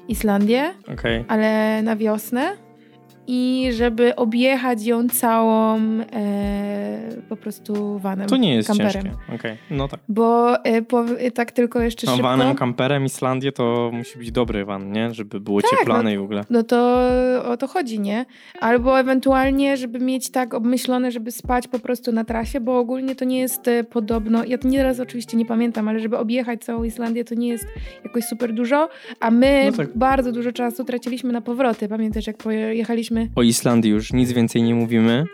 Islandię 0.09 0.75
Okej. 0.93 1.25
ale 1.29 1.83
na 1.83 1.97
wiosnę 1.97 2.57
i 3.31 3.69
żeby 3.73 4.17
objechać 4.17 4.85
ją 4.87 5.09
całą 5.09 5.77
e, 6.13 6.99
po 7.29 7.37
prostu 7.37 7.99
vanem. 7.99 8.29
To 8.29 8.37
nie 8.37 8.55
jest 8.55 8.69
kamperem. 8.69 8.93
ciężkie. 8.93 9.11
Okej, 9.35 9.57
no 9.71 9.89
tak. 9.89 10.01
Bo 10.09 10.57
e, 10.65 10.83
po, 10.83 11.05
e, 11.05 11.31
tak 11.31 11.53
tylko 11.53 11.81
jeszcze 11.83 12.07
No, 12.07 12.13
szybko. 12.13 12.29
vanem, 12.29 12.55
kamperem, 12.57 13.05
Islandię 13.05 13.53
to 13.53 13.91
musi 13.93 14.19
być 14.19 14.33
dobry 14.33 14.65
van, 14.65 14.93
nie? 14.93 15.15
Żeby 15.15 15.41
było 15.41 15.63
Tak, 15.63 15.71
cieplane 15.71 16.15
i 16.15 16.19
w 16.19 16.23
ogóle. 16.23 16.45
No 16.51 16.63
to 16.63 16.79
o 17.45 17.57
to 17.57 17.67
chodzi, 17.69 18.01
nie? 18.01 18.27
Albo 18.61 19.01
ewentualnie, 19.01 19.77
żeby 19.77 19.99
mieć 19.99 20.31
tak 20.31 20.55
obmyślone, 20.55 21.11
żeby 21.13 21.31
spać 21.33 21.69
po 21.69 21.79
prostu 21.79 22.13
na 22.13 22.25
trasie, 22.25 22.61
bo 22.61 22.79
ogólnie 22.79 23.15
to 23.15 23.25
nie 23.25 23.39
jest 23.41 23.69
e, 23.69 23.85
podobno, 23.85 24.45
ja 24.45 24.59
to 24.59 24.69
nieraz 24.69 25.01
oczywiście 25.01 25.37
nie 25.37 25.47
pamiętam, 25.47 25.89
ale 25.89 26.01
żeby 26.01 26.19
objechać 26.19 26.65
całą 26.65 26.85
Islandię 26.85 27.25
to 27.25 27.35
nie 27.35 27.49
jest 27.49 27.67
jakoś 28.05 28.25
super 28.25 28.53
dużo, 28.55 28.89
a 29.21 29.31
my 29.31 29.63
No 29.71 29.77
tak. 29.77 29.97
bardzo 29.99 30.33
dużo 30.33 30.53
czasu 30.53 30.85
traciliśmy 30.85 31.33
na 31.33 31.41
powroty. 31.41 31.89
Pamiętasz, 31.89 32.27
jak 32.27 32.37
pojechaliśmy 32.37 33.18
O 33.37 33.43
Islandii 33.43 33.91
już 33.91 34.13
nic 34.13 34.33
więcej 34.33 34.63
nie 34.63 34.75
mówimy, 34.75 35.25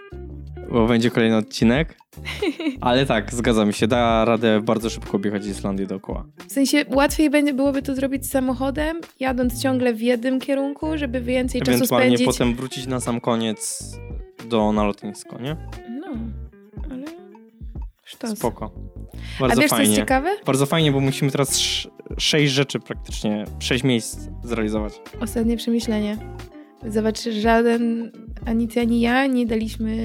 bo 0.70 0.86
będzie 0.86 1.10
kolejny 1.10 1.36
odcinek. 1.36 1.96
Ale 2.80 3.06
tak, 3.06 3.34
zgadzam 3.34 3.72
się, 3.72 3.86
da 3.86 4.24
radę 4.24 4.60
bardzo 4.60 4.90
szybko 4.90 5.16
objechać 5.16 5.46
Islandię 5.46 5.86
dookoła. 5.86 6.24
W 6.48 6.52
sensie 6.52 6.84
łatwiej 6.94 7.30
będzie, 7.30 7.54
byłoby 7.54 7.82
to 7.82 7.94
zrobić 7.94 8.30
samochodem, 8.30 9.00
jadąc 9.20 9.62
ciągle 9.62 9.94
w 9.94 10.00
jednym 10.00 10.40
kierunku, 10.40 10.98
żeby 10.98 11.20
więcej 11.20 11.60
czasu 11.60 11.76
Ewentualnie 11.76 12.06
spędzić. 12.16 12.26
potem 12.26 12.54
wrócić 12.54 12.86
na 12.86 13.00
sam 13.00 13.20
koniec 13.20 13.90
do 14.48 14.72
na 14.72 14.84
lotnisko, 14.84 15.38
nie? 15.40 15.56
No, 16.00 16.06
ale 16.90 17.04
sztos. 18.04 18.38
Spoko. 18.38 18.70
A 19.38 19.40
Bardzo 19.40 19.60
wiesz, 19.60 19.70
co 19.70 19.76
jest 19.76 19.86
fajnie. 19.86 19.96
ciekawe? 19.96 20.30
Bardzo 20.46 20.66
fajnie, 20.66 20.92
bo 20.92 21.00
musimy 21.00 21.30
teraz 21.30 21.48
sz- 21.50 21.92
sześć 22.18 22.52
rzeczy 22.52 22.80
praktycznie, 22.80 23.44
sześć 23.58 23.84
miejsc 23.84 24.18
zrealizować. 24.44 24.92
Ostatnie 25.20 25.56
przemyślenie. 25.56 26.16
Zobacz, 26.88 27.20
żaden, 27.20 28.10
ani 28.46 28.68
ty, 28.68 28.80
ani 28.80 29.00
ja 29.00 29.26
nie 29.26 29.46
daliśmy 29.46 29.96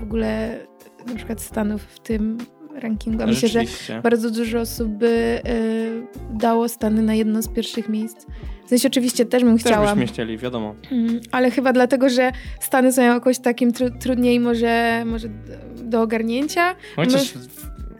w 0.00 0.02
ogóle 0.02 0.58
na 1.06 1.14
przykład 1.14 1.40
Stanów 1.40 1.82
w 1.82 2.00
tym 2.00 2.38
rankingu. 2.74 3.22
A 3.22 3.26
myślę, 3.26 3.48
że 3.48 3.62
bardzo 4.02 4.30
dużo 4.30 4.60
osób 4.60 4.88
by 4.88 5.40
y, 5.48 6.36
dało 6.38 6.68
Stany 6.68 7.02
na 7.02 7.14
jedno 7.14 7.42
z 7.42 7.48
pierwszych 7.48 7.88
miejsc. 7.88 8.26
W 8.66 8.68
sensie 8.68 8.88
oczywiście 8.88 9.24
też 9.26 9.44
bym 9.44 9.58
Też 9.58 9.66
chciała. 9.66 9.86
byśmy 9.94 10.06
chcieli, 10.06 10.38
wiadomo. 10.38 10.74
Mm, 10.92 11.20
Ale 11.32 11.50
chyba 11.50 11.72
dlatego, 11.72 12.08
że 12.08 12.32
Stany 12.60 12.92
są 12.92 13.02
jakoś 13.02 13.38
takim 13.38 13.70
tru- 13.72 13.98
trudniej 13.98 14.40
może, 14.40 15.02
może 15.06 15.28
do 15.84 16.02
ogarnięcia. 16.02 16.74
Chociaż 16.96 17.34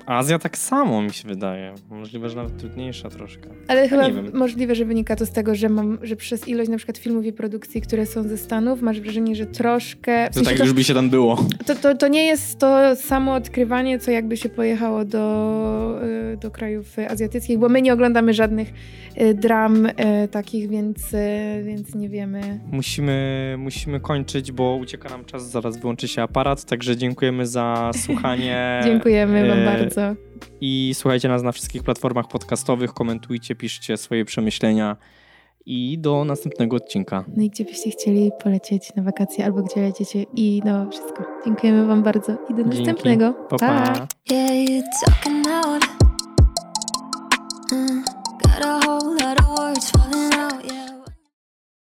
Azja 0.09 0.39
tak 0.39 0.59
samo 0.59 1.03
mi 1.03 1.13
się 1.13 1.29
wydaje. 1.29 1.75
Możliwe, 1.91 2.29
że 2.29 2.37
nawet 2.37 2.57
trudniejsza 2.57 3.11
troszkę. 3.11 3.49
Ale 3.69 3.89
chyba 3.89 4.07
nie 4.09 4.13
wiem. 4.13 4.31
możliwe, 4.35 4.75
że 4.75 4.85
wynika 4.85 5.17
to 5.17 5.27
z 5.27 5.31
tego, 5.31 5.55
że 5.55 5.69
mam, 5.69 5.99
że 6.03 6.17
przez 6.17 6.49
ilość 6.49 6.71
na 6.71 6.77
przykład 6.77 6.99
filmów 6.99 7.25
i 7.27 7.33
produkcji, 7.33 7.81
które 7.81 8.07
są 8.07 8.23
ze 8.23 8.39
Stanów, 8.39 8.83
masz 8.83 9.01
wrażenie, 9.01 9.37
że 9.37 9.47
troszkę... 9.47 10.25
W 10.27 10.29
To 10.29 10.35
sensie 10.35 10.49
tak 10.51 10.59
to, 10.59 10.65
już 10.65 10.73
by 10.73 10.85
się 10.85 10.95
tam 10.95 11.11
było. 11.11 11.47
to, 11.67 11.75
to, 11.75 11.95
to 11.95 12.09
nie 12.09 12.27
jest 12.27 12.59
to 12.59 12.97
samo 12.97 13.35
odkrywanie, 13.35 13.99
co 13.99 14.11
jakby 14.11 14.37
się 14.37 14.49
pojechało 14.49 15.05
do, 15.05 16.01
y, 16.33 16.37
do 16.37 16.51
krajów 16.51 16.97
azjatyckich, 17.09 17.59
bo 17.59 17.69
my 17.69 17.83
nie 17.83 17.93
oglądamy 17.93 18.35
żadnych 18.35 18.69
y, 19.21 19.35
dram 19.35 19.87
y, 19.87 19.93
takich, 20.31 20.69
więc, 20.69 21.13
więc 21.65 21.95
nie 21.95 22.09
wiemy. 22.09 22.61
Musimy, 22.73 23.55
musimy 23.59 24.01
kończyć, 24.01 24.53
bo 24.53 24.77
ucieka 24.83 25.09
nam 25.09 25.25
czas, 25.25 25.51
zaraz 25.51 25.77
wyłączy 25.77 26.09
się 26.09 26.23
aparat, 26.23 26.65
także 26.65 26.97
dziękujemy 26.97 27.47
za 27.47 27.91
słuchanie. 27.97 28.81
Dziękujemy 28.85 29.49
wam 29.49 29.59
E, 29.59 29.65
bardzo. 29.99 30.21
I 30.61 30.93
słuchajcie 30.95 31.29
nas 31.29 31.43
na 31.43 31.53
wszystkich 31.53 31.83
platformach 31.83 32.29
podcastowych, 32.29 32.93
komentujcie, 32.93 33.55
piszcie 33.55 33.97
swoje 33.97 34.25
przemyślenia 34.25 34.97
i 35.67 35.99
do 35.99 36.25
następnego 36.25 36.77
odcinka. 36.77 37.25
No 37.37 37.43
i 37.43 37.51
gdzie 37.51 37.65
byście 37.65 37.91
chcieli 37.91 38.31
polecieć 38.43 38.95
na 38.97 39.03
wakacje 39.03 39.45
albo 39.45 39.63
gdzie 39.63 39.81
lecicie 39.81 40.23
i 40.37 40.63
no 40.65 40.91
wszystko. 40.91 41.25
Dziękujemy 41.45 41.87
wam 41.87 42.03
bardzo 42.03 42.33
i 42.33 42.55
do 42.55 42.63
Dzięki. 42.63 42.79
następnego. 42.79 43.33
Pa, 43.33 43.57
pa. 43.59 44.07
Yeah, 44.31 44.83